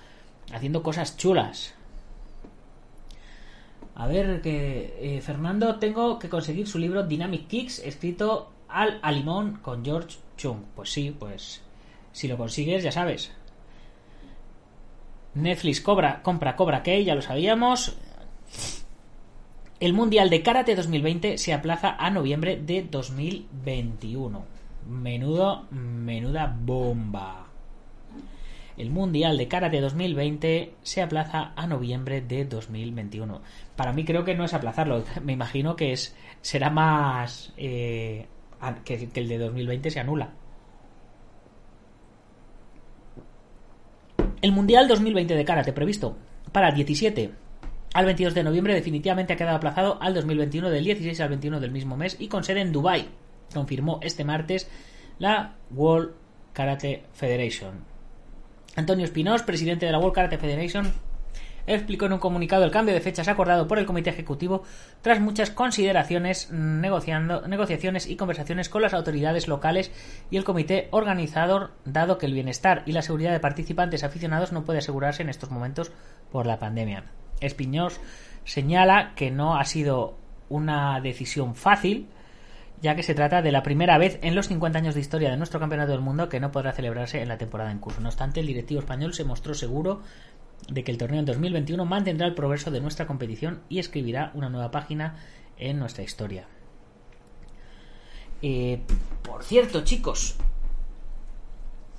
[0.52, 1.76] haciendo cosas chulas.
[3.94, 9.60] A ver, que eh, Fernando, tengo que conseguir su libro Dynamic Kicks, escrito al alimón
[9.62, 10.64] con George Chung.
[10.76, 11.62] Pues sí, pues
[12.16, 13.34] si lo consigues, ya sabes.
[15.34, 17.98] Netflix cobra, compra Cobra Kai, ya lo sabíamos.
[19.82, 24.46] El Mundial de Karate 2020 se aplaza a noviembre de 2021.
[24.88, 27.48] Menudo, menuda bomba.
[28.78, 33.42] El Mundial de Karate 2020 se aplaza a noviembre de 2021.
[33.76, 35.04] Para mí creo que no es aplazarlo.
[35.22, 38.28] Me imagino que es será más eh,
[38.86, 40.45] que el de 2020 se anula.
[44.46, 46.20] El Mundial 2020 de Karate previsto
[46.52, 47.32] para el 17
[47.96, 51.72] al 22 de noviembre definitivamente ha quedado aplazado al 2021 del 16 al 21 del
[51.72, 53.08] mismo mes y con sede en Dubai.
[53.52, 54.70] Confirmó este martes
[55.18, 56.12] la World
[56.54, 57.86] Karate Federation.
[58.76, 60.94] Antonio Espinós, presidente de la World Karate Federation,
[61.68, 64.64] explicó en un comunicado el cambio de fechas acordado por el Comité Ejecutivo
[65.02, 69.92] tras muchas consideraciones, negociando, negociaciones y conversaciones con las autoridades locales
[70.30, 74.64] y el comité organizador, dado que el bienestar y la seguridad de participantes aficionados no
[74.64, 75.92] puede asegurarse en estos momentos
[76.32, 77.06] por la pandemia.
[77.42, 78.00] Espiñós
[78.44, 80.18] señala que no ha sido
[80.50, 82.08] una decisión fácil,
[82.82, 85.38] ya que se trata de la primera vez en los 50 años de historia de
[85.38, 88.02] nuestro Campeonato del Mundo que no podrá celebrarse en la temporada en curso.
[88.02, 90.02] No obstante, el directivo español se mostró seguro
[90.70, 94.50] de que el torneo en 2021 mantendrá el progreso de nuestra competición y escribirá una
[94.50, 95.16] nueva página
[95.58, 96.48] en nuestra historia.
[98.42, 98.82] Eh,
[99.24, 100.36] por cierto, chicos,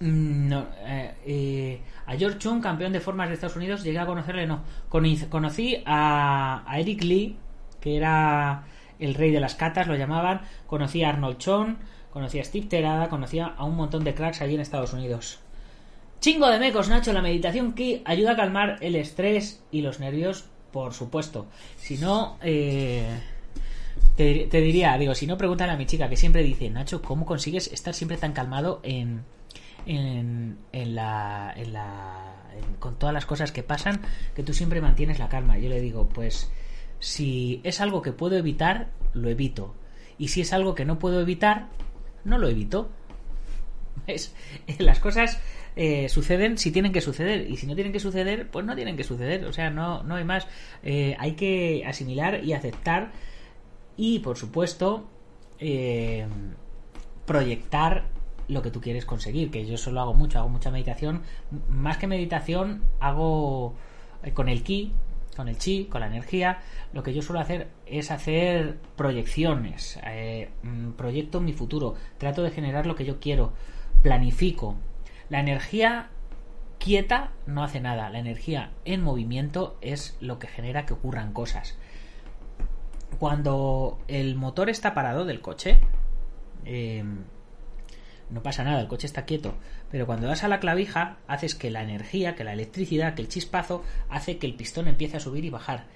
[0.01, 4.47] mm, eh, eh, a George Chung, campeón de formas de Estados Unidos, llegué a conocerle,
[4.47, 4.63] no.
[4.89, 7.37] Conocí a, a, Eric Lee,
[7.81, 8.65] que era
[8.99, 10.43] el rey de las catas, lo llamaban.
[10.67, 11.79] Conocí a Arnold Chon,
[12.11, 15.41] conocí a Steve Terada, conocía a un montón de cracks allí en Estados Unidos.
[16.27, 20.47] Chingo de mecos, Nacho, la meditación que ayuda a calmar el estrés y los nervios,
[20.72, 21.47] por supuesto.
[21.77, 23.07] Si no, eh,
[24.16, 27.68] te, diría, digo, si no, pregúntale a mi chica que siempre dice, Nacho, ¿cómo consigues
[27.72, 29.22] estar siempre tan calmado en,
[29.87, 32.35] en, en la, en la
[32.81, 34.01] con todas las cosas que pasan,
[34.35, 35.59] que tú siempre mantienes la calma?
[35.59, 36.51] Yo le digo, pues
[36.99, 39.77] si es algo que puedo evitar, lo evito.
[40.18, 41.68] Y si es algo que no puedo evitar,
[42.24, 42.91] no lo evito.
[44.07, 44.35] Es,
[44.79, 45.41] las cosas
[45.79, 48.97] eh, suceden si tienen que suceder y si no tienen que suceder pues no tienen
[48.97, 50.49] que suceder o sea no no hay más.
[50.83, 53.12] Eh, hay que asimilar y aceptar
[53.95, 55.07] y por supuesto
[55.59, 56.27] eh,
[57.27, 58.07] proyectar
[58.49, 61.22] lo que tú quieres conseguir que yo solo hago mucho hago mucha meditación
[61.68, 63.74] más que meditación hago
[64.33, 64.93] con el ki
[65.37, 66.61] con el chi con la energía
[66.95, 69.99] lo que yo suelo hacer es hacer proyecciones
[70.62, 73.53] mm, proyecto mi futuro trato de generar lo que yo quiero
[74.03, 74.77] planifico
[75.29, 76.11] la energía
[76.79, 78.11] quieta no hace nada.
[78.11, 81.77] La energía en movimiento es lo que genera que ocurran cosas.
[83.18, 85.81] Cuando el motor está parado del coche,
[86.64, 87.24] em,
[88.31, 89.55] no pasa nada, el coche está quieto.
[89.91, 93.29] Pero cuando das a la clavija, haces que la energía, que la electricidad, que el
[93.29, 95.87] chispazo, hace que el pistón empiece a subir y bajar.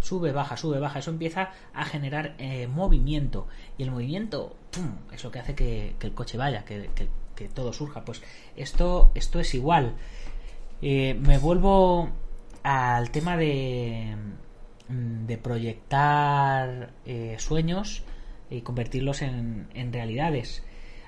[0.00, 1.00] Sube, baja, sube, baja.
[1.00, 3.48] Eso empieza a generar eh, movimiento.
[3.78, 4.56] Y el movimiento,
[5.12, 7.08] es lo que hace que, el coche vaya, que, que,
[7.38, 8.04] que todo surja.
[8.04, 8.22] Pues
[8.56, 9.94] esto, esto es igual.
[10.82, 12.10] Eh, me vuelvo
[12.64, 14.16] al tema de,
[14.88, 18.02] mm, de proyectar eh, sueños
[18.50, 20.64] y convertirlos en, en realidades.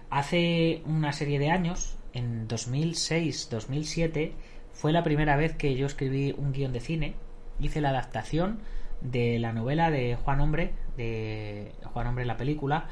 [0.09, 4.33] Hace una serie de años, en 2006-2007,
[4.72, 7.14] fue la primera vez que yo escribí un guion de cine.
[7.61, 8.61] Hice la adaptación
[9.01, 12.89] de la novela de Juan Hombre, de Juan Hombre la película,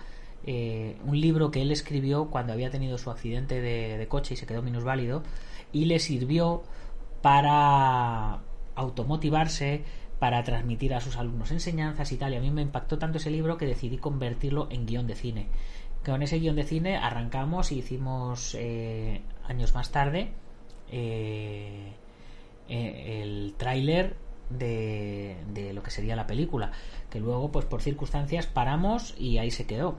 [0.47, 4.47] eh, un libro que él escribió cuando había tenido su accidente de, coche y se
[4.47, 5.23] quedó minusválido
[5.73, 6.63] y le sirvió
[7.23, 8.41] para
[8.75, 9.83] automotivarse,
[10.19, 12.33] para transmitir a sus alumnos enseñanzas y tal.
[12.33, 15.49] Y a mí me impactó tanto ese libro que decidí convertirlo en guion de cine.
[16.05, 20.31] Con ese guion de cine arrancamos y hicimos eh, años más tarde
[20.91, 21.93] eh,
[22.69, 24.17] eh, el tráiler
[24.51, 26.73] de, de lo que sería la película.
[27.11, 29.99] Que luego, pues por circunstancias, paramos y ahí se quedó.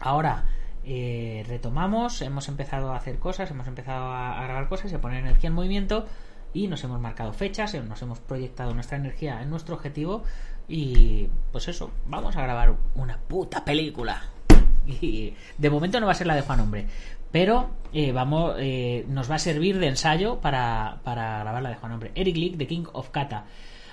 [0.00, 0.44] Ahora,
[0.84, 5.48] eh, retomamos, hemos empezado a hacer cosas, hemos empezado a, grabar cosas, a poner energía
[5.48, 6.06] en movimiento
[6.54, 10.22] y nos hemos marcado fechas, eh, nos hemos proyectado nuestra energía en nuestro objetivo
[10.68, 14.22] y pues eso, vamos a grabar una puta película.
[14.86, 16.86] Y de momento no va a ser la de Juan Hombre,
[17.32, 21.74] pero eh, vamos, eh, nos va a servir de ensayo para, para grabar la de
[21.74, 22.12] Juan Hombre.
[22.14, 23.44] Eric Lick, The King of Kata.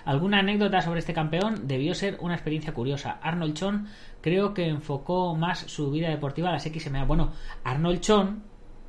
[0.06, 1.68] ¿Alguna anécdota sobre este campeón?
[1.68, 3.20] Debió ser una experiencia curiosa.
[3.22, 3.88] Arnold Chon
[4.24, 7.04] creo que enfocó más su vida deportiva a las XMA.
[7.04, 7.34] Bueno,
[7.66, 8.44] Arnold Chon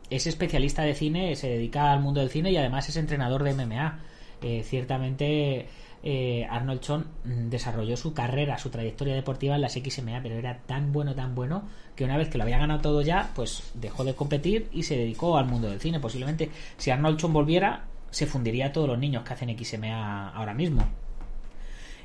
[0.09, 3.53] es especialista de cine, se dedica al mundo del cine y además es entrenador de
[3.53, 3.99] MMA.
[4.41, 5.67] Eh, ciertamente
[6.05, 10.93] eh, Arnold Chon desarrolló su carrera, su trayectoria deportiva en las XMA, pero era tan
[10.93, 11.65] bueno, tan bueno,
[11.97, 14.97] que una vez que lo había ganado todo ya, pues dejó de competir y se
[14.97, 15.99] dedicó al mundo del cine.
[15.99, 20.55] Posiblemente si Arnold Chon volviera, se fundiría a todos los niños que hacen XMA ahora
[20.55, 20.87] mismo.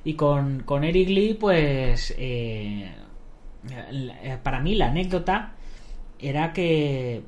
[0.03, 2.89] Y con, con Eric Lee, pues eh,
[4.43, 5.53] para mí la anécdota
[6.19, 7.21] era que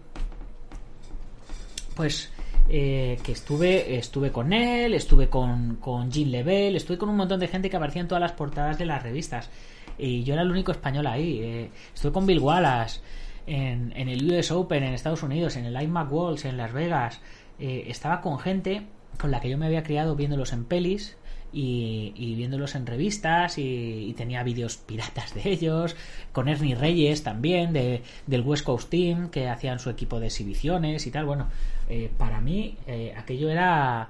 [1.95, 2.31] pues
[2.69, 7.39] eh, que estuve estuve con él, estuve con, con Jean Level, estuve con un montón
[7.39, 9.49] de gente que aparecía en todas las portadas de las revistas.
[9.97, 11.39] Y yo era el único español ahí.
[11.41, 13.01] Eh, estuve con Bill Wallace
[13.45, 17.19] en, en, el US Open en Estados Unidos, en el iMac Walls en Las Vegas.
[17.59, 18.83] Eh, estaba con gente
[19.19, 21.17] con la que yo me había criado viéndolos en pelis
[21.53, 25.95] y, y, viéndolos en revistas y, y, tenía vídeos piratas de ellos,
[26.31, 31.05] con Ernie Reyes también, de, del West Coast Team, que hacían su equipo de exhibiciones
[31.07, 31.25] y tal.
[31.25, 31.47] Bueno,
[31.89, 34.09] eh, para mí eh, aquello era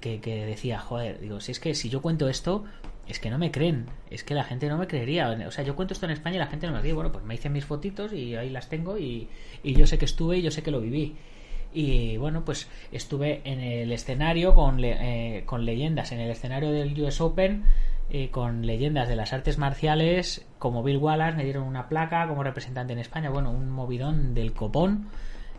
[0.00, 2.64] que, que, decía, joder, digo, si es que si yo cuento esto,
[3.06, 5.30] es que no me creen, es que la gente no me creería.
[5.46, 6.92] O sea, yo cuento esto en España y la gente no me cree.
[6.92, 9.28] Bueno, pues me hice mis fotitos y ahí las tengo y,
[9.62, 11.16] y yo sé que estuve y yo sé que lo viví
[11.72, 17.00] y bueno pues estuve en el escenario con, eh, con leyendas en el escenario del
[17.00, 17.64] US Open
[18.12, 22.42] eh, con leyendas de las artes marciales como Bill Wallace me dieron una placa como
[22.42, 25.08] representante en España bueno un movidón del copón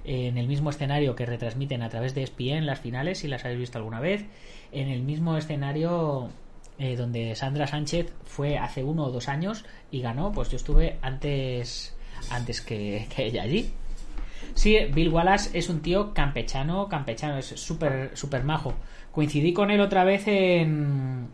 [0.04, 3.46] eh, en el mismo escenario que retransmiten a través de ESPN las finales si las
[3.46, 4.26] habéis visto alguna vez
[4.74, 6.30] en el mismo escenario
[6.78, 10.98] eh, donde Sandra Sánchez fue hace uno o dos años y ganó pues yo estuve
[11.02, 11.96] antes
[12.32, 13.72] antes que ella allí
[14.54, 18.74] Sí, Bill Wallace es un tío campechano, campechano, es súper super majo.
[19.12, 21.28] Coincidí con él otra vez en,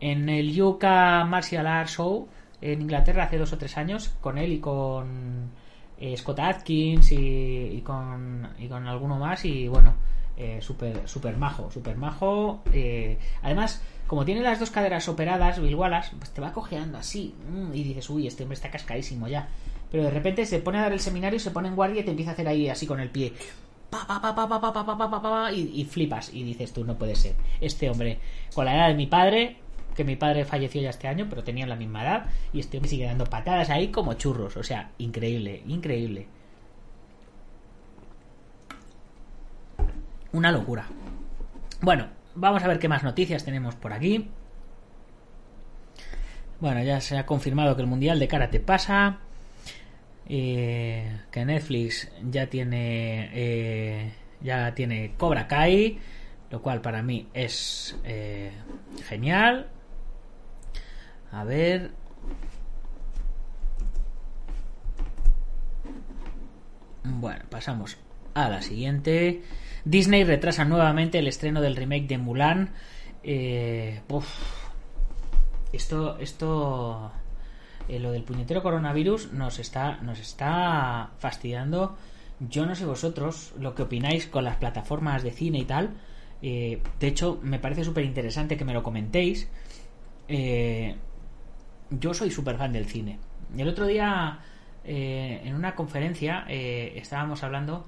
[0.00, 2.28] en el Yuka Martial Arts Show
[2.60, 5.50] en Inglaterra hace dos o tres años, con él y con
[5.98, 9.94] eh, Scott Atkins y, y, con, y con alguno más y bueno,
[10.36, 12.62] eh, súper super majo, súper majo.
[12.72, 17.34] Eh, además, como tiene las dos caderas operadas, Bill Wallace, pues te va cojeando así
[17.50, 19.48] mm, y dices, uy, este hombre está cascadísimo ya
[19.90, 22.10] pero de repente se pone a dar el seminario, se pone en guardia y te
[22.10, 23.32] empieza a hacer ahí así con el pie.
[25.52, 27.34] Y, y, flipas y dices tú, no puede ser.
[27.60, 28.20] Este hombre,
[28.54, 29.56] con la edad de mi padre,
[29.96, 32.88] que mi padre falleció ya este año, pero tenía la misma edad, y este hombre
[32.88, 34.56] sigue dando patadas ahí como churros.
[34.56, 36.28] O sea, increíble, increíble.
[40.32, 40.86] Una locura.
[41.82, 44.30] Bueno, vamos a ver qué más noticias tenemos por aquí.
[46.60, 49.18] Bueno, ya se ha confirmado que el Mundial de Karate pasa
[50.30, 55.98] eh, que Netflix ya tiene eh, ya tiene Cobra Kai
[56.50, 58.52] lo cual para mí es eh,
[59.08, 59.68] genial.
[61.30, 61.92] A ver.
[67.04, 67.96] Bueno pasamos
[68.34, 69.42] a la siguiente.
[69.84, 72.70] Disney retrasa nuevamente el estreno del remake de Mulan.
[73.22, 74.00] Eh,
[75.72, 77.12] esto esto
[77.90, 81.96] eh, lo del puñetero coronavirus nos está, nos está fastidiando.
[82.40, 85.90] Yo no sé vosotros lo que opináis con las plataformas de cine y tal.
[86.42, 89.48] Eh, de hecho, me parece súper interesante que me lo comentéis.
[90.32, 90.94] Eh,
[91.90, 93.18] yo soy súper fan del cine.
[93.56, 94.38] El otro día,
[94.84, 97.86] eh, en una conferencia, eh, estábamos hablando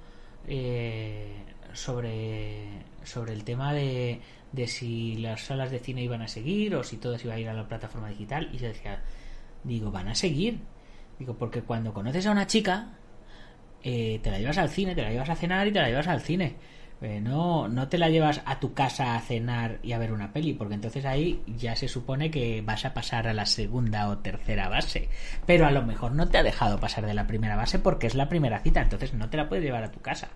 [1.72, 2.66] sobre,
[3.04, 6.96] sobre el tema de, de si las salas de cine iban a seguir o si
[6.96, 8.50] todas iban a ir a la plataforma digital.
[8.52, 9.00] Y se decía,
[9.64, 10.60] Digo, van a seguir.
[11.18, 12.94] Digo, porque cuando conoces a una chica,
[13.82, 16.08] eh, te la llevas al cine, te la llevas a cenar y te la llevas
[16.08, 16.56] al cine.
[17.02, 20.32] Eh, no, no te la llevas a tu casa a cenar y a ver una
[20.32, 24.18] peli, porque entonces ahí ya se supone que vas a pasar a la segunda o
[24.18, 25.08] tercera base.
[25.44, 28.14] Pero a lo mejor no te ha dejado pasar de la primera base porque es
[28.14, 30.28] la primera cita, entonces no te la puedes llevar a tu casa.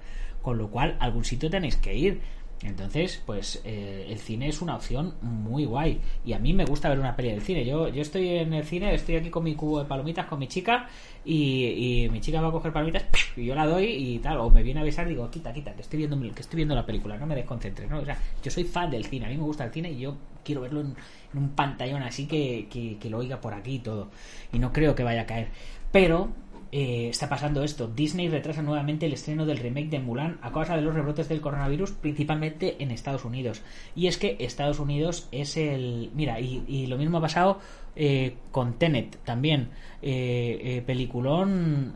[0.43, 2.21] Con lo cual, algún sitio tenéis que ir.
[2.63, 6.01] Entonces, pues eh, el cine es una opción muy guay.
[6.25, 7.65] Y a mí me gusta ver una peli del cine.
[7.67, 10.49] Yo, yo estoy en el cine, estoy aquí con mi cubo de palomitas con mi
[10.49, 10.89] chica
[11.25, 13.05] y, y mi chica va a coger palomitas
[13.37, 14.39] y yo la doy y tal.
[14.39, 16.75] O me viene a avisar y digo, quita, quita, que estoy viendo, que estoy viendo
[16.75, 17.91] la película, no me desconcentres.
[17.91, 17.99] ¿no?
[17.99, 20.17] O sea, yo soy fan del cine, a mí me gusta el cine y yo
[20.43, 20.95] quiero verlo en,
[21.33, 24.09] en un pantallón así que, que, que lo oiga por aquí y todo.
[24.53, 25.49] Y no creo que vaya a caer.
[25.93, 26.31] Pero
[26.73, 27.87] eh, está pasando esto.
[27.87, 31.41] Disney retrasa nuevamente el estreno del remake de Mulan a causa de los rebrotes del
[31.41, 33.63] coronavirus, principalmente en Estados Unidos.
[33.95, 36.11] Y es que Estados Unidos es el...
[36.15, 37.61] Mira, y, lo mismo ha pasado
[37.95, 39.71] eh, con Tenet también.
[40.03, 41.95] Eh, peliculón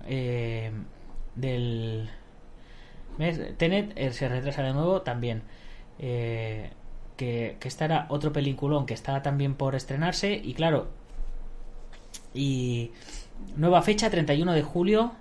[1.35, 2.09] del...
[3.19, 3.57] ¿Ves?
[3.59, 5.43] Tenet se retrasa de nuevo también.
[5.99, 6.71] que,
[7.17, 10.89] que este era otro peliculón que estaba también por estrenarse y claro...
[12.33, 12.93] Y
[13.57, 15.13] Nueva fecha, 31 de julio,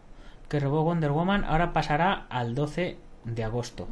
[0.48, 3.88] que robó Wonder Woman, ahora pasará al 12 de agosto.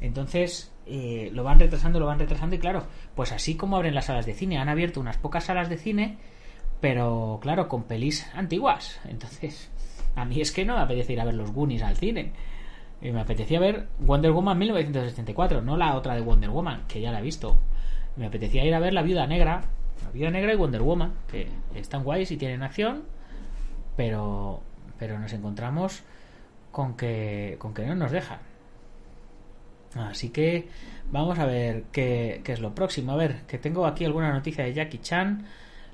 [0.00, 4.06] Entonces, eh, lo van retrasando, lo van retrasando y claro, pues así como abren las
[4.06, 6.18] salas de cine, han abierto unas pocas salas de cine,
[6.80, 9.00] pero claro, con pelis antiguas.
[9.08, 9.70] Entonces,
[10.16, 12.32] a mí es que no me apetece ir a ver los Goonies al cine.
[13.00, 17.20] me apetecía ver Wonder Woman 1974, no la otra de Wonder Woman, que ya la
[17.20, 17.58] he visto.
[18.16, 19.62] Me apetecía ir a ver La Viuda Negra,
[20.04, 23.04] La Viuda Negra y Wonder Woman, que están guays y tienen acción
[23.96, 24.62] pero,
[24.98, 26.02] pero nos encontramos
[26.70, 28.40] con que, con que no nos dejan.
[29.94, 30.68] Así que
[31.10, 33.12] vamos a ver qué, qué, es lo próximo.
[33.12, 35.44] A ver, que tengo aquí alguna noticia de Jackie Chan.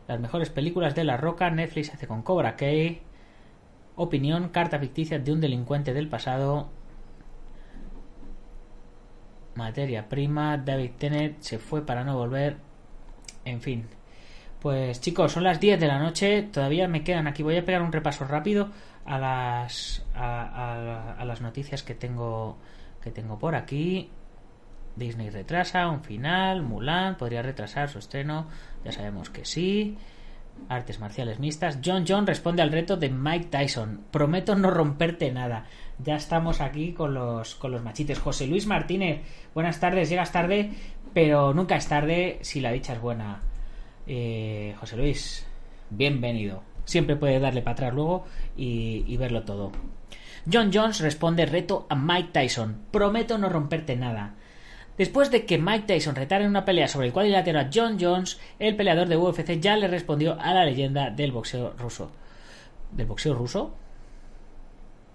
[0.07, 1.51] Las mejores películas de La Roca.
[1.51, 3.03] Netflix hace con Cobra Kai.
[3.97, 6.69] Opinión, carta ficticia de un delincuente del pasado.
[9.57, 10.57] Materia prima.
[10.57, 12.57] David Tennant se fue para no volver.
[13.45, 13.87] En fin,
[14.61, 17.43] pues chicos, son las 10 de la noche, todavía me quedan aquí.
[17.43, 18.71] Voy a pegar un repaso rápido
[19.05, 22.59] a las, a, a, las noticias que tengo,
[23.03, 24.11] que tengo por aquí.
[24.97, 28.49] Disney retrasa un final, Mulan podría retrasar su estreno,
[28.85, 29.97] ya sabemos que sí.
[30.69, 31.79] Artes marciales mixtas.
[31.85, 34.01] John John responde al reto de Mike Tyson.
[34.11, 35.67] Prometo no romperte nada.
[36.01, 38.19] Ya estamos aquí con los, con los machites.
[38.19, 39.21] José Luis Martínez,
[39.55, 40.11] buenas tardes.
[40.11, 40.73] Llegas tarde,
[41.15, 43.41] pero nunca es tarde si la dicha es buena.
[44.11, 45.47] Eh, José Luis,
[45.91, 46.63] bienvenido.
[46.87, 48.25] Siempre puede darle para atrás luego
[48.57, 49.71] y, verlo todo.
[50.51, 52.85] John Jones responde reto a Mike Tyson.
[52.91, 54.35] Prometo no romperte nada.
[54.97, 58.41] Después de que Mike Tyson retara en una pelea sobre el cuadrilátero a John Jones,
[58.59, 62.11] el peleador de UFC ya le respondió a la leyenda del boxeo ruso.
[62.91, 63.75] ¿Del boxeo ruso?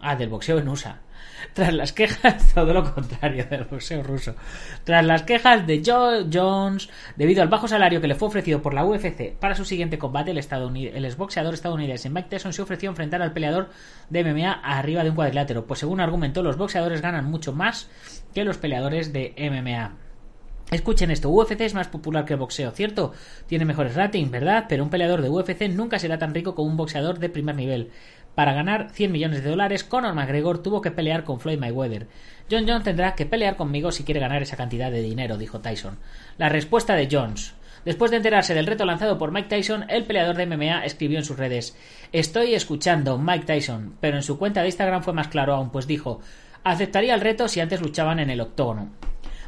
[0.02, 1.02] Ah, del boxeo en USA.
[1.54, 4.36] Tras las quejas, todo lo contrario del boxeo ruso.
[4.84, 8.74] Tras las quejas de Joe Jones, debido al bajo salario que le fue ofrecido por
[8.74, 12.91] la UFC para su siguiente combate, el, el exboxeador estadounidense Mike Tyson se ofreció a
[12.91, 13.70] enfrentar al peleador
[14.10, 17.89] de MMA arriba de un cuadrilátero, pues según argumentó, los boxeadores ganan mucho más
[18.34, 19.98] que los peleadores de MMA.
[20.72, 23.14] Escuchen esto, UFC es más popular que el boxeo, ¿cierto?
[23.46, 24.66] Tiene mejores ratings, ¿verdad?
[24.68, 27.91] Pero un peleador de UFC nunca será tan rico como un boxeador de primer nivel.
[28.36, 32.08] Para ganar 100 millones de dólares, Conor McGregor tuvo que pelear con Floyd Mayweather.
[32.50, 36.00] John Jones tendrá que pelear conmigo si quiere ganar esa cantidad de dinero, dijo Tyson.
[36.38, 37.54] La respuesta de Jones.
[37.86, 41.26] Después de enterarse del reto lanzado por Mike Tyson, el peleador de MMA escribió en
[41.26, 41.78] sus redes
[42.12, 45.86] Estoy escuchando Mike Tyson, pero en su cuenta de Instagram fue más claro aún, pues
[45.86, 46.22] dijo
[46.64, 48.90] aceptaría el reto si antes luchaban en el octógono.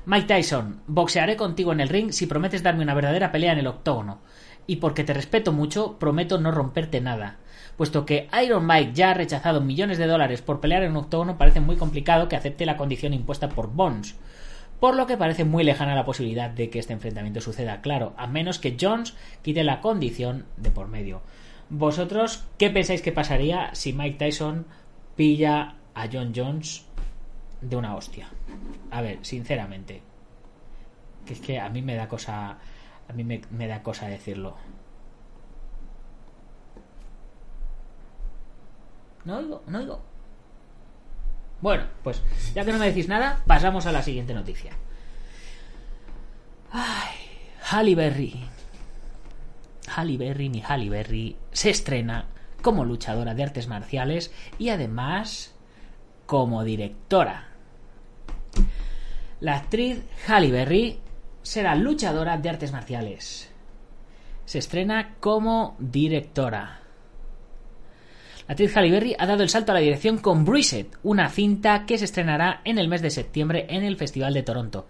[0.05, 3.67] Mike Tyson, boxearé contigo en el ring si prometes darme una verdadera pelea en el
[3.67, 4.19] octógono.
[4.67, 7.37] Y porque te respeto mucho, prometo no romperte nada
[7.77, 11.37] puesto que Iron Mike ya ha rechazado millones de dólares por pelear en un octógono,
[11.37, 14.15] parece muy complicado que acepte la condición impuesta por Bones.
[14.79, 18.27] Por lo que parece muy lejana la posibilidad de que este enfrentamiento suceda, claro, a
[18.27, 21.21] menos que Jones quite la condición de por medio.
[21.69, 24.65] ¿Vosotros qué pensáis que pasaría si Mike Tyson
[25.15, 26.85] pilla a John Jones
[27.61, 28.27] de una hostia?
[28.91, 30.01] A ver, sinceramente.
[31.25, 32.57] Que es que a mí me da cosa.
[33.07, 34.55] A mí me, me da cosa decirlo.
[39.25, 40.01] No oigo, no oigo.
[41.61, 42.21] Bueno, pues
[42.53, 44.73] ya que no me decís nada, pasamos a la siguiente noticia.
[46.71, 47.15] Ay,
[47.71, 48.45] Halle Berry.
[49.95, 52.25] Halle Berry, mi Halle Berry, se estrena
[52.61, 55.55] como luchadora de artes marciales y además
[56.25, 57.47] como directora.
[59.39, 60.99] La actriz Halle Berry
[61.41, 63.51] será luchadora de artes marciales.
[64.45, 66.84] Se estrena como directora.
[68.47, 71.87] La actriz Halle Berry ha dado el salto a la dirección con Bruised, una cinta
[71.87, 74.87] que se estrenará en el mes de septiembre en el Festival de Toronto.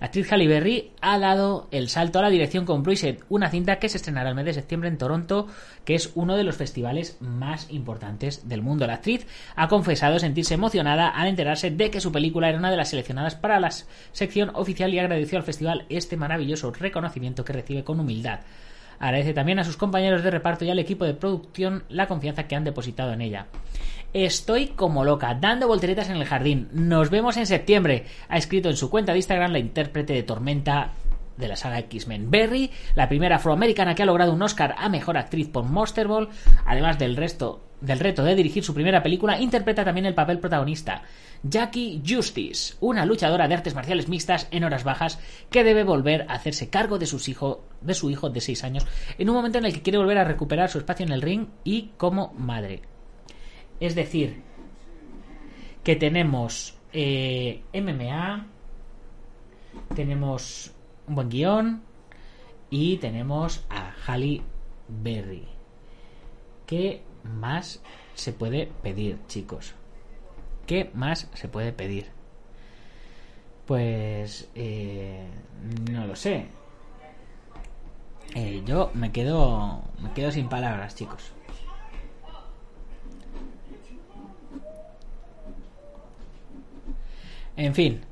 [0.00, 3.78] La actriz Halle Berry ha dado el salto a la dirección con Bruised, una cinta
[3.78, 5.46] que se estrenará el mes de septiembre en Toronto,
[5.84, 8.88] que es uno de los festivales más importantes del mundo.
[8.88, 12.76] La actriz ha confesado sentirse emocionada al enterarse de que su película era una de
[12.76, 17.84] las seleccionadas para la sección oficial y agradeció al festival este maravilloso reconocimiento que recibe
[17.84, 18.40] con humildad.
[18.98, 22.56] Agradece también a sus compañeros de reparto y al equipo de producción la confianza que
[22.56, 23.46] han depositado en ella.
[24.12, 26.68] Estoy como loca, dando volteretas en el jardín.
[26.72, 28.06] Nos vemos en septiembre.
[28.28, 30.92] Ha escrito en su cuenta de Instagram la intérprete de Tormenta
[31.36, 32.30] de la saga X-Men.
[32.30, 36.30] Berry, la primera afroamericana que ha logrado un Oscar a Mejor Actriz por Monster Ball,
[36.64, 41.02] además del resto del reto de dirigir su primera película, interpreta también el papel protagonista.
[41.42, 45.18] Jackie Justice, una luchadora de artes marciales mixtas en horas bajas
[45.50, 48.86] que debe volver a hacerse cargo de, sus hijo, de su hijo de 6 años
[49.18, 51.48] en un momento en el que quiere volver a recuperar su espacio en el ring
[51.64, 52.82] y como madre.
[53.78, 54.42] Es decir,
[55.84, 58.46] que tenemos eh, MMA,
[59.94, 60.72] tenemos
[61.06, 61.82] un buen guion
[62.70, 64.42] y tenemos a Halle
[64.88, 65.46] Berry.
[66.66, 67.80] ¿Qué más
[68.14, 69.74] se puede pedir, chicos?
[70.66, 72.06] ¿Qué más se puede pedir?
[73.66, 75.26] Pues eh,
[75.90, 76.46] no lo sé.
[78.34, 81.32] Eh, yo me quedo me quedo sin palabras, chicos.
[87.56, 88.02] En fin,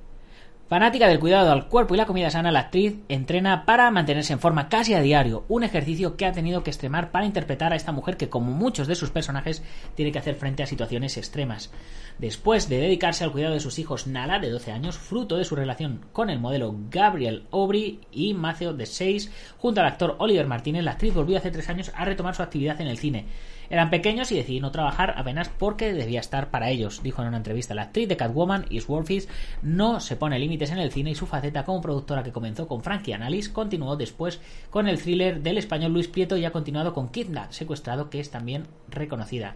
[0.66, 4.40] Fanática del cuidado al cuerpo y la comida sana, la actriz entrena para mantenerse en
[4.40, 7.92] forma casi a diario, un ejercicio que ha tenido que extremar para interpretar a esta
[7.92, 9.62] mujer que, como muchos de sus personajes,
[9.94, 11.70] tiene que hacer frente a situaciones extremas.
[12.18, 15.54] Después de dedicarse al cuidado de sus hijos Nala, de 12 años, fruto de su
[15.54, 20.82] relación con el modelo Gabriel Aubry y Matthew, de 6, junto al actor Oliver Martínez,
[20.82, 23.26] la actriz volvió hace tres años a retomar su actividad en el cine.
[23.70, 27.38] Eran pequeños y decidí no trabajar apenas porque debía estar para ellos, dijo en una
[27.38, 27.74] entrevista.
[27.74, 29.26] La actriz de Catwoman y Swarfish
[29.62, 32.82] no se pone límites en el cine y su faceta como productora que comenzó con
[32.82, 34.40] Frankie Analysis continuó después
[34.70, 38.30] con el thriller del español Luis Prieto y ha continuado con Kidnap, secuestrado, que es
[38.30, 39.52] también reconocida.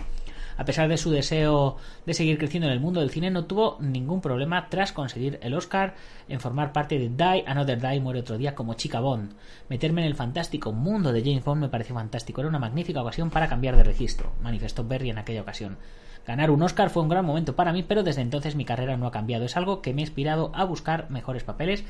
[0.59, 3.78] A pesar de su deseo de seguir creciendo en el mundo del cine, no tuvo
[3.80, 5.94] ningún problema tras conseguir el Oscar
[6.28, 9.34] en formar parte de Die Another Die muere otro día como chica Bond.
[9.68, 13.30] Meterme en el fantástico mundo de James Bond me pareció fantástico, era una magnífica ocasión
[13.30, 15.78] para cambiar de registro, manifestó Berry en aquella ocasión.
[16.26, 19.06] Ganar un Oscar fue un gran momento para mí, pero desde entonces mi carrera no
[19.06, 19.44] ha cambiado.
[19.44, 21.84] Es algo que me ha inspirado a buscar mejores papeles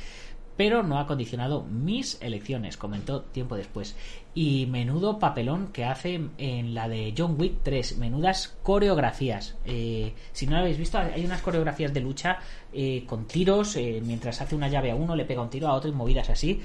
[0.59, 3.95] pero no ha condicionado mis elecciones, comentó tiempo después.
[4.35, 9.57] Y menudo papelón que hace en la de John Wick 3, menudas coreografías.
[9.65, 12.41] Eh, si no lo habéis visto, hay unas coreografías de lucha
[12.73, 15.75] eh, con tiros, eh, mientras hace una llave a uno, le pega un tiro a
[15.75, 16.61] otro y movidas así,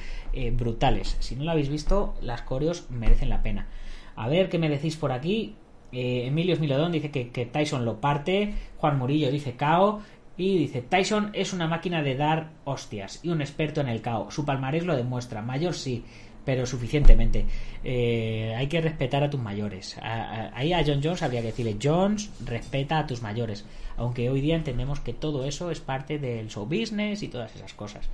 [0.54, 1.16] brutales.
[1.20, 3.68] Si no lo habéis visto, las coreos merecen la pena.
[4.16, 5.56] A ver qué me decís por aquí.
[5.92, 8.56] Emilio Smilodón dice que, que, Tyson lo parte.
[8.78, 10.02] Juan Murillo dice KO.
[10.36, 14.32] Y dice, Tyson es una máquina de dar hostias y un experto en el KO.
[14.32, 15.44] Su palmarés lo demuestra.
[15.44, 16.04] Mayor sí,
[16.44, 17.46] pero suficientemente.
[17.84, 19.98] Eh, hay que respetar a tus mayores.
[20.02, 23.66] ahí a John Jones habría que decirle, Jones, respeta a tus mayores.
[23.96, 27.74] Aunque hoy día entendemos que todo eso es parte del show business y todas esas
[27.74, 28.10] cosas.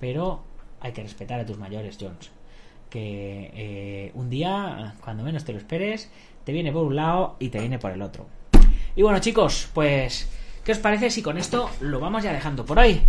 [0.00, 0.42] Pero
[0.80, 2.30] hay que respetar a tus mayores, Jones.
[2.88, 6.10] Que eh, un día, cuando menos te lo esperes,
[6.44, 8.26] te viene por un lado y te viene por el otro.
[8.96, 10.28] Y bueno chicos, pues
[10.64, 13.00] ¿Qué os parece si con esto lo vamos ya dejando por hoy?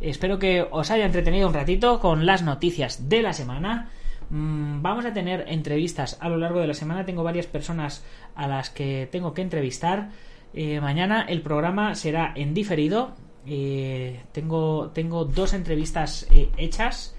[0.00, 3.90] Espero que os haya entretenido un ratito con las noticias de la semana.
[4.28, 7.06] Mm, vamos a tener entrevistas a lo largo de la semana.
[7.06, 10.10] Tengo varias personas a las que tengo que entrevistar.
[10.52, 13.14] Eh, mañana el programa será en diferido.
[13.46, 17.14] Eh, tengo, tengo dos entrevistas eh, hechas.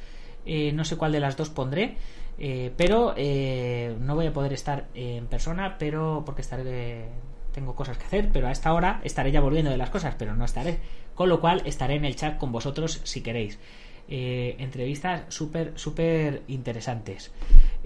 [0.46, 1.98] no sé cuál de las dos pondré.
[2.78, 3.16] pero
[4.00, 7.10] no voy a poder estar en persona, pero porque estaré
[7.52, 10.36] tengo cosas que hacer, pero a esta hora estaré ya volviendo de las cosas, pero
[10.36, 10.80] no estaré.
[11.16, 13.60] Con lo cual estaré en el chat con vosotros si queréis.
[14.14, 17.32] Eh, entrevistas súper, súper interesantes.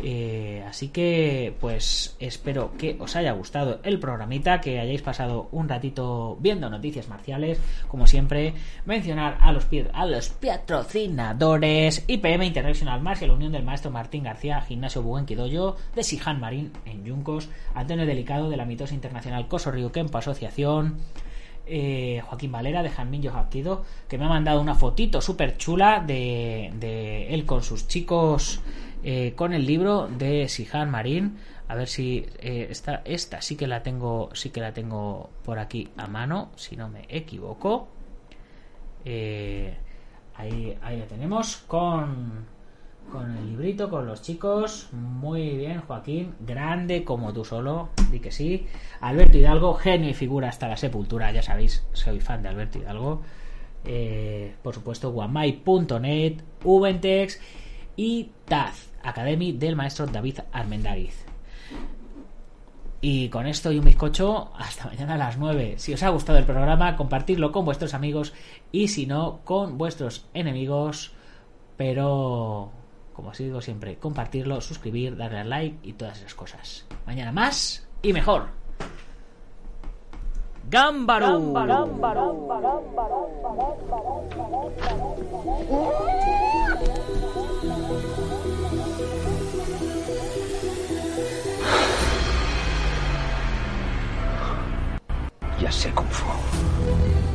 [0.04, 5.70] Eh, así que, pues espero que os haya gustado el programita, que hayáis pasado un
[5.70, 7.60] ratito viendo noticias marciales.
[7.88, 8.56] Como siempre,
[8.86, 15.04] mencionar a los, a los patrocinadores IPM International Martial, Unión del Maestro Martín García, Gimnasio
[15.04, 20.18] Buenquidoyo, de Sihan Marín en Yuncos, Antonio Delicado de la Mitosa Internacional Coso Río Kempo
[20.18, 20.98] Asociación.
[21.68, 26.72] Eh, Joaquín Valera de Janmin Yohakido, que me ha mandado una fotito súper chula de,
[26.80, 28.62] de, él con sus chicos
[29.04, 31.38] eh, con el libro de Sihan Marín.
[31.68, 35.58] A ver si eh, esta, esta sí que la tengo, sí que la tengo por
[35.58, 37.88] aquí a mano, si no me equivoco.
[39.04, 42.55] ahí, ahí la tenemos con
[43.12, 44.90] con el librito, con los chicos.
[44.92, 46.36] Muy bien, Joaquín.
[46.40, 47.90] Grande como tú solo.
[48.12, 48.68] Di que sí.
[49.02, 51.32] Alberto Hidalgo, genio y figura hasta la sepultura.
[51.32, 53.22] Ya sabéis, soy fan de Alberto Hidalgo.
[53.86, 57.40] Eh, por supuesto, guamai.net, Ubentex
[57.96, 61.26] y Taz, Academy del maestro David Armendáriz.
[63.02, 65.76] Y con esto y un bizcocho, hasta mañana a las 9.
[65.78, 68.34] Si os ha gustado el programa, compartirlo con vuestros amigos
[68.72, 71.14] y si no, con vuestros enemigos.
[71.78, 72.72] Pero,
[73.16, 76.86] como os digo siempre, compartirlo, suscribir, darle al like y todas esas cosas.
[77.06, 78.48] Mañana más y mejor.
[80.70, 81.54] ¡Gámbaro!
[95.62, 97.35] Ya sé Kung Fu.